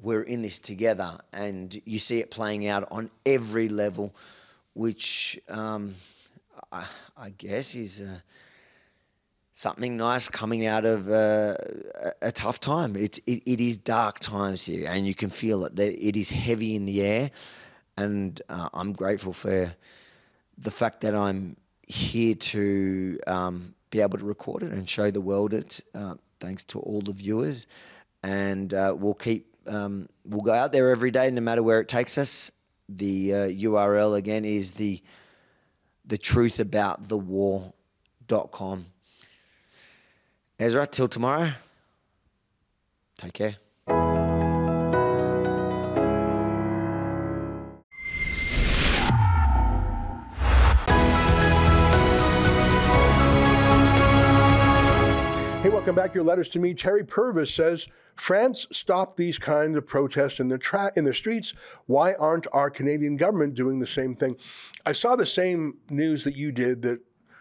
we're 0.01 0.23
in 0.23 0.41
this 0.41 0.59
together, 0.59 1.17
and 1.31 1.81
you 1.85 1.99
see 1.99 2.19
it 2.19 2.31
playing 2.31 2.67
out 2.67 2.87
on 2.91 3.09
every 3.25 3.69
level, 3.69 4.13
which 4.73 5.39
um, 5.49 5.95
I, 6.71 6.85
I, 7.17 7.29
guess 7.31 7.75
is. 7.75 8.01
Uh, 8.01 8.19
something 9.59 9.97
nice 9.97 10.29
coming 10.29 10.65
out 10.65 10.85
of 10.85 11.09
uh, 11.09 11.53
a, 12.21 12.31
tough 12.31 12.61
time. 12.61 12.95
It's, 12.95 13.17
it, 13.27 13.43
it 13.45 13.59
is 13.59 13.77
dark 13.77 14.19
times 14.19 14.65
here, 14.65 14.89
and 14.89 15.05
you 15.05 15.13
can 15.13 15.29
feel 15.29 15.65
it. 15.65 15.77
It 15.77 16.15
is 16.15 16.29
heavy 16.29 16.77
in 16.77 16.85
the 16.85 17.01
air, 17.01 17.31
and 17.97 18.41
uh, 18.47 18.69
I'm 18.73 18.93
grateful 18.93 19.33
for 19.33 19.75
the 20.57 20.71
fact 20.71 21.01
that 21.01 21.13
I'm 21.13 21.57
here 21.85 22.35
to 22.35 23.19
um, 23.27 23.75
be 23.89 23.99
able 23.99 24.17
to 24.17 24.25
record 24.25 24.63
it 24.63 24.71
and 24.71 24.89
show 24.89 25.11
the 25.11 25.19
world 25.19 25.53
it. 25.53 25.81
Uh, 25.93 26.15
thanks 26.39 26.63
to 26.65 26.79
all 26.79 27.01
the 27.01 27.11
viewers, 27.11 27.67
and 28.23 28.73
uh, 28.73 28.95
we'll 28.97 29.13
keep 29.13 29.53
um, 29.67 30.07
we'll 30.23 30.41
go 30.41 30.53
out 30.53 30.71
there 30.71 30.89
every 30.89 31.11
day, 31.11 31.29
no 31.31 31.41
matter 31.41 31.63
where 31.63 31.81
it 31.81 31.89
takes 31.89 32.17
us. 32.17 32.49
The 32.87 33.31
URL 33.31 34.13
uh, 34.13 34.15
again 34.15 34.45
is 34.45 34.71
the 34.71 35.01
the 36.05 36.17
truth 36.17 36.61
about 36.61 37.09
the 37.09 37.17
war.com. 37.17 38.85
Ezra, 40.59 40.85
till 40.85 41.07
tomorrow. 41.07 41.51
Take 43.17 43.33
care. 43.33 43.55
Hey, 55.61 55.69
welcome 55.69 55.95
back. 55.95 56.13
Your 56.13 56.25
letters 56.25 56.49
to 56.49 56.59
me. 56.59 56.73
Terry 56.73 57.05
Purvis 57.05 57.53
says 57.53 57.87
France 58.17 58.67
stopped 58.69 59.15
these 59.15 59.37
kinds 59.39 59.77
of 59.77 59.87
protests 59.87 60.41
in 60.41 60.49
the 60.49 60.57
tra- 60.57 60.91
in 60.97 61.05
the 61.05 61.13
streets. 61.13 61.53
Why 61.85 62.15
aren't 62.15 62.47
our 62.51 62.69
Canadian 62.69 63.15
government 63.15 63.53
doing 63.53 63.79
the 63.79 63.87
same 63.87 64.13
thing? 64.13 64.35
I 64.85 64.91
saw 64.91 65.15
the 65.15 65.25
same 65.25 65.77
news 65.89 66.25
that 66.25 66.35
you 66.35 66.51
did 66.51 66.81
that 66.81 66.99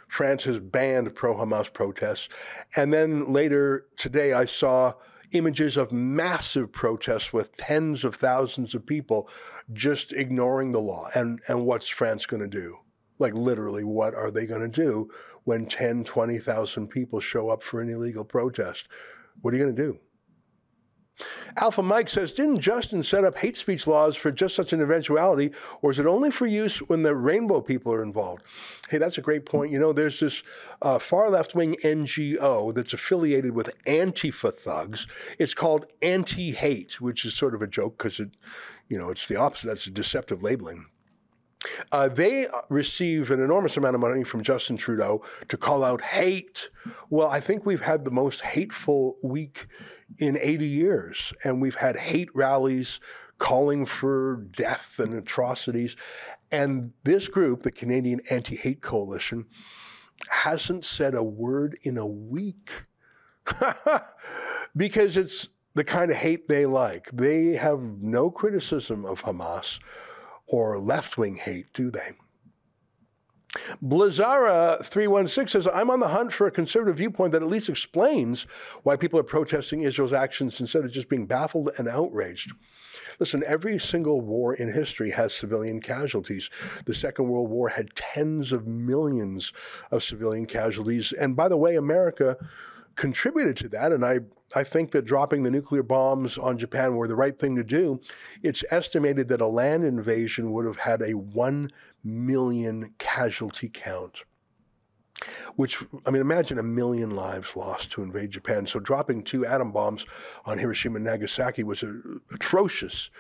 France 0.09 0.45
has 0.45 0.59
banned 0.59 1.15
pro 1.15 1.35
Hamas 1.35 1.73
protests. 1.73 2.29
And 2.77 2.93
then 2.93 3.33
later 3.33 3.87
today, 3.97 4.33
I 4.33 4.47
saw 4.47 4.95
images 5.33 5.77
of 5.77 5.93
massive 5.93 6.73
protests 6.73 7.33
with 7.33 7.57
tens 7.57 8.05
of 8.05 8.15
thousands 8.15 8.75
of 8.75 8.87
people 8.87 9.29
just 9.73 10.13
ignoring 10.13 10.73
the 10.73 10.81
law. 10.81 11.09
And, 11.15 11.41
and 11.49 11.67
what's 11.67 11.89
France 11.89 12.27
going 12.27 12.43
to 12.43 12.49
do? 12.49 12.79
Like, 13.19 13.35
literally, 13.35 13.85
what 13.85 14.15
are 14.15 14.31
they 14.31 14.47
going 14.47 14.63
to 14.63 14.69
do 14.69 15.11
when 15.45 15.67
10, 15.67 16.05
20,000 16.05 16.89
people 16.89 17.21
show 17.21 17.51
up 17.51 17.63
for 17.63 17.81
an 17.81 17.91
illegal 17.91 18.25
protest? 18.25 18.89
What 19.43 19.53
are 19.53 19.57
you 19.57 19.65
going 19.65 19.77
to 19.77 19.83
do? 19.83 19.99
Alpha 21.57 21.83
Mike 21.83 22.09
says, 22.09 22.35
didn't 22.35 22.61
Justin 22.61 23.03
set 23.03 23.25
up 23.25 23.39
hate 23.39 23.57
speech 23.57 23.87
laws 23.87 24.17
for 24.17 24.31
just 24.31 24.55
such 24.55 24.73
an 24.73 24.81
eventuality, 24.81 25.51
or 25.83 25.91
is 25.91 25.99
it 25.99 26.07
only 26.07 26.31
for 26.31 26.47
use 26.47 26.79
when 26.79 27.03
the 27.03 27.15
rainbow 27.15 27.61
people 27.61 27.93
are 27.93 28.03
involved? 28.03 28.45
Hey, 28.89 28.99
that's 28.99 29.19
a 29.19 29.23
great 29.23 29.45
point. 29.45 29.73
You 29.73 29.81
know, 29.81 29.93
there's 29.93 30.21
this 30.21 30.43
uh, 30.83 30.99
far 30.99 31.31
left 31.31 31.55
wing 31.55 31.77
NGO 31.83 32.73
that's 32.75 32.93
affiliated 32.93 33.53
with 33.53 33.75
Antifa 33.85 34.57
thugs. 34.57 35.07
It's 35.39 35.55
called 35.55 35.87
Anti 36.03 36.53
Hate, 36.53 37.01
which 37.01 37.25
is 37.25 37.35
sort 37.35 37.55
of 37.55 37.63
a 37.63 37.67
joke 37.67 37.99
because 37.99 38.21
it, 38.21 38.37
you 38.89 38.99
know, 38.99 39.11
it's 39.11 39.27
the 39.27 39.37
opposite. 39.37 39.67
That's 39.67 39.87
deceptive 39.87 40.43
labeling. 40.43 40.87
Uh, 41.91 42.09
they 42.09 42.47
receive 42.69 43.31
an 43.31 43.43
enormous 43.43 43.77
amount 43.77 43.95
of 43.95 44.01
money 44.01 44.23
from 44.23 44.43
Justin 44.43 44.77
Trudeau 44.77 45.23
to 45.49 45.57
call 45.57 45.83
out 45.83 46.01
hate. 46.01 46.71
Well, 47.11 47.29
I 47.29 47.41
think 47.41 47.67
we've 47.67 47.83
had 47.83 48.05
the 48.05 48.11
most 48.11 48.43
hateful 48.43 49.17
week 49.23 49.67
in 50.19 50.39
80 50.41 50.67
years, 50.67 51.33
and 51.45 51.61
we've 51.61 51.75
had 51.75 51.97
hate 51.97 52.29
rallies 52.35 53.01
calling 53.39 53.87
for 53.87 54.47
death 54.57 54.95
and 54.99 55.15
atrocities. 55.15 55.97
And 56.51 56.93
this 57.05 57.29
group, 57.29 57.63
the 57.63 57.73
Canadian 57.73 58.21
Anti 58.31 58.57
Hate 58.57 58.81
Coalition, 58.81 59.47
hasn't 60.29 60.85
said 60.85 61.15
a 61.15 61.23
word 61.23 61.79
in 61.83 61.97
a 61.97 62.07
week 62.07 62.87
because 64.77 65.17
it's 65.17 65.49
the 65.75 65.85
kind 65.85 66.11
of 66.11 66.17
hate 66.17 66.49
they 66.49 66.67
like. 66.67 67.11
They 67.13 67.55
have 67.55 67.81
no 67.81 68.31
criticism 68.31 69.05
of 69.05 69.23
Hamas 69.23 69.79
or 70.49 70.79
left 70.79 71.19
wing 71.19 71.37
hate, 71.37 71.73
do 71.73 71.91
they? 71.91 72.13
Blizzara316 73.83 75.49
says, 75.49 75.69
I'm 75.73 75.91
on 75.91 76.01
the 76.01 76.09
hunt 76.09 76.33
for 76.33 76.47
a 76.47 76.51
conservative 76.51 76.97
viewpoint 76.97 77.33
that 77.33 77.43
at 77.43 77.49
least 77.49 77.69
explains 77.69 78.43
why 78.83 78.97
people 78.97 79.19
are 79.19 79.25
protesting 79.25 79.83
Israel's 79.83 80.13
actions 80.13 80.61
instead 80.61 80.85
of 80.85 80.93
just 80.93 81.09
being 81.09 81.27
baffled 81.27 81.71
and 81.79 81.89
outraged. 81.89 82.53
Listen, 83.19 83.43
every 83.47 83.79
single 83.79 84.21
war 84.21 84.55
in 84.55 84.73
history 84.73 85.11
has 85.11 85.35
civilian 85.35 85.81
casualties. 85.81 86.51
The 86.85 86.95
Second 86.95 87.29
World 87.29 87.51
War 87.51 87.69
had 87.69 87.95
tens 87.95 88.53
of 88.53 88.67
millions 88.67 89.53
of 89.91 90.05
civilian 90.05 90.47
casualties. 90.47 91.13
And 91.13 91.35
by 91.35 91.49
the 91.49 91.57
way, 91.57 91.77
America 91.77 92.37
contributed 92.99 93.57
to 93.57 93.69
that. 93.71 93.93
And 93.93 94.05
I, 94.05 94.19
I 94.55 94.65
think 94.65 94.91
that 94.91 95.07
dropping 95.07 95.45
the 95.45 95.51
nuclear 95.51 95.85
bombs 95.85 96.37
on 96.37 96.59
Japan 96.59 96.97
were 96.97 97.09
the 97.09 97.15
right 97.15 97.39
thing 97.39 97.55
to 97.57 97.65
do. 97.65 98.01
It's 98.43 98.65
estimated 98.71 99.29
that 99.29 99.41
a 99.41 99.47
land 99.47 99.85
invasion 99.85 100.53
would 100.53 100.67
have 100.67 100.79
had 100.79 101.01
a 101.01 101.13
1 101.13 101.71
million 102.05 102.95
casualty 102.99 103.71
count 103.73 104.25
which 105.57 105.83
I 106.07 106.13
mean, 106.13 106.21
imagine 106.21 106.61
a 106.61 106.63
million 106.63 107.11
lives 107.11 107.57
lost 107.57 107.91
to 107.93 108.03
invade 108.03 108.31
Japan. 108.31 108.69
So 108.69 108.79
dropping 108.79 109.25
two 109.25 109.45
atom 109.45 109.73
bombs 109.73 110.07
on 110.45 110.59
Hiroshima 110.59 110.97
and 110.97 111.05
Nagasaki 111.05 111.65
was 111.65 111.83
a, 111.83 112.01
atrocious. 112.33 113.11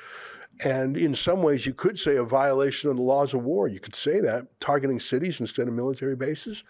And 0.64 0.96
in 0.96 1.12
some 1.16 1.42
ways, 1.42 1.66
you 1.66 1.74
could 1.74 1.98
say 1.98 2.14
a 2.14 2.22
violation 2.22 2.88
of 2.88 2.96
the 2.96 3.02
laws 3.02 3.34
of 3.34 3.42
war. 3.42 3.66
You 3.66 3.80
could 3.80 3.96
say 3.96 4.20
that, 4.20 4.60
targeting 4.60 5.00
cities 5.00 5.40
instead 5.40 5.66
of 5.66 5.74
military 5.74 6.14
bases. 6.14 6.62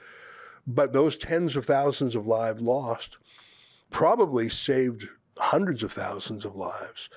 But 0.71 0.93
those 0.93 1.17
tens 1.17 1.57
of 1.57 1.65
thousands 1.65 2.15
of 2.15 2.27
lives 2.27 2.61
lost 2.61 3.17
probably 3.91 4.51
saved 4.51 5.09
hundreds 5.39 5.83
of 5.83 5.91
thousands 5.93 6.45
of 6.45 6.55
lives 6.55 7.09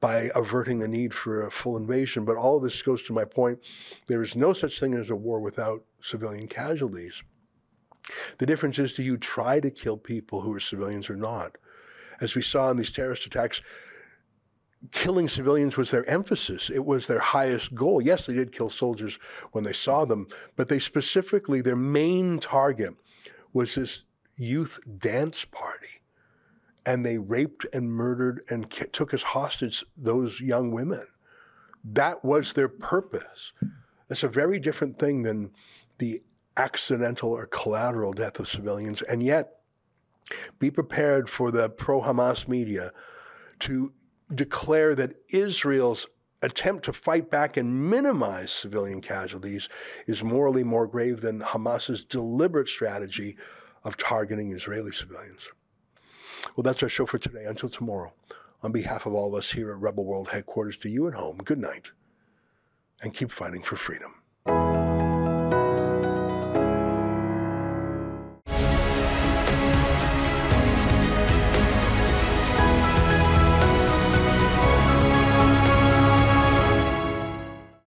by 0.00 0.28
averting 0.34 0.80
the 0.80 0.88
need 0.88 1.14
for 1.14 1.46
a 1.46 1.50
full 1.52 1.76
invasion. 1.76 2.24
But 2.24 2.36
all 2.36 2.56
of 2.56 2.64
this 2.64 2.82
goes 2.82 3.04
to 3.04 3.12
my 3.12 3.24
point 3.24 3.60
there 4.08 4.22
is 4.22 4.34
no 4.34 4.52
such 4.52 4.80
thing 4.80 4.94
as 4.94 5.08
a 5.08 5.14
war 5.14 5.38
without 5.38 5.84
civilian 6.00 6.48
casualties. 6.48 7.22
The 8.38 8.46
difference 8.46 8.76
is 8.80 8.96
do 8.96 9.04
you 9.04 9.16
try 9.16 9.60
to 9.60 9.70
kill 9.70 9.96
people 9.96 10.40
who 10.40 10.52
are 10.52 10.60
civilians 10.60 11.08
or 11.08 11.16
not? 11.16 11.58
As 12.20 12.34
we 12.34 12.42
saw 12.42 12.70
in 12.70 12.76
these 12.76 12.90
terrorist 12.90 13.24
attacks, 13.24 13.62
killing 14.92 15.28
civilians 15.28 15.76
was 15.76 15.90
their 15.90 16.08
emphasis. 16.08 16.70
It 16.70 16.84
was 16.84 17.06
their 17.06 17.18
highest 17.18 17.74
goal. 17.74 18.00
Yes, 18.02 18.26
they 18.26 18.34
did 18.34 18.52
kill 18.52 18.68
soldiers 18.68 19.18
when 19.52 19.64
they 19.64 19.72
saw 19.72 20.04
them, 20.04 20.28
but 20.56 20.68
they 20.68 20.78
specifically, 20.78 21.60
their 21.60 21.76
main 21.76 22.38
target 22.38 22.94
was 23.52 23.74
this 23.74 24.04
youth 24.36 24.78
dance 24.98 25.44
party. 25.44 25.86
And 26.84 27.04
they 27.04 27.18
raped 27.18 27.66
and 27.72 27.90
murdered 27.90 28.42
and 28.48 28.70
took 28.70 29.12
as 29.12 29.22
hostage 29.22 29.84
those 29.96 30.40
young 30.40 30.70
women. 30.70 31.04
That 31.82 32.24
was 32.24 32.52
their 32.52 32.68
purpose. 32.68 33.52
That's 34.08 34.22
a 34.22 34.28
very 34.28 34.60
different 34.60 34.98
thing 34.98 35.22
than 35.22 35.52
the 35.98 36.22
accidental 36.56 37.30
or 37.30 37.46
collateral 37.46 38.12
death 38.12 38.38
of 38.38 38.48
civilians. 38.48 39.02
And 39.02 39.22
yet, 39.22 39.56
be 40.58 40.70
prepared 40.70 41.28
for 41.28 41.50
the 41.50 41.68
pro 41.68 42.02
Hamas 42.02 42.48
media 42.48 42.92
to 43.60 43.92
declare 44.34 44.94
that 44.94 45.14
Israel's 45.28 46.06
attempt 46.42 46.84
to 46.84 46.92
fight 46.92 47.30
back 47.30 47.56
and 47.56 47.90
minimize 47.90 48.52
civilian 48.52 49.00
casualties 49.00 49.68
is 50.06 50.22
morally 50.22 50.62
more 50.62 50.86
grave 50.86 51.20
than 51.20 51.40
Hamas's 51.40 52.04
deliberate 52.04 52.68
strategy 52.68 53.36
of 53.84 53.96
targeting 53.96 54.50
Israeli 54.50 54.92
civilians. 54.92 55.48
Well, 56.54 56.62
that's 56.62 56.82
our 56.82 56.88
show 56.88 57.06
for 57.06 57.18
today. 57.18 57.44
Until 57.44 57.68
tomorrow, 57.68 58.12
on 58.62 58.72
behalf 58.72 59.06
of 59.06 59.14
all 59.14 59.28
of 59.28 59.38
us 59.38 59.50
here 59.52 59.70
at 59.70 59.78
Rebel 59.78 60.04
World 60.04 60.28
headquarters 60.28 60.78
to 60.78 60.88
you 60.88 61.08
at 61.08 61.14
home, 61.14 61.38
good 61.38 61.58
night 61.58 61.90
and 63.02 63.14
keep 63.14 63.30
fighting 63.30 63.62
for 63.62 63.76
freedom. 63.76 64.14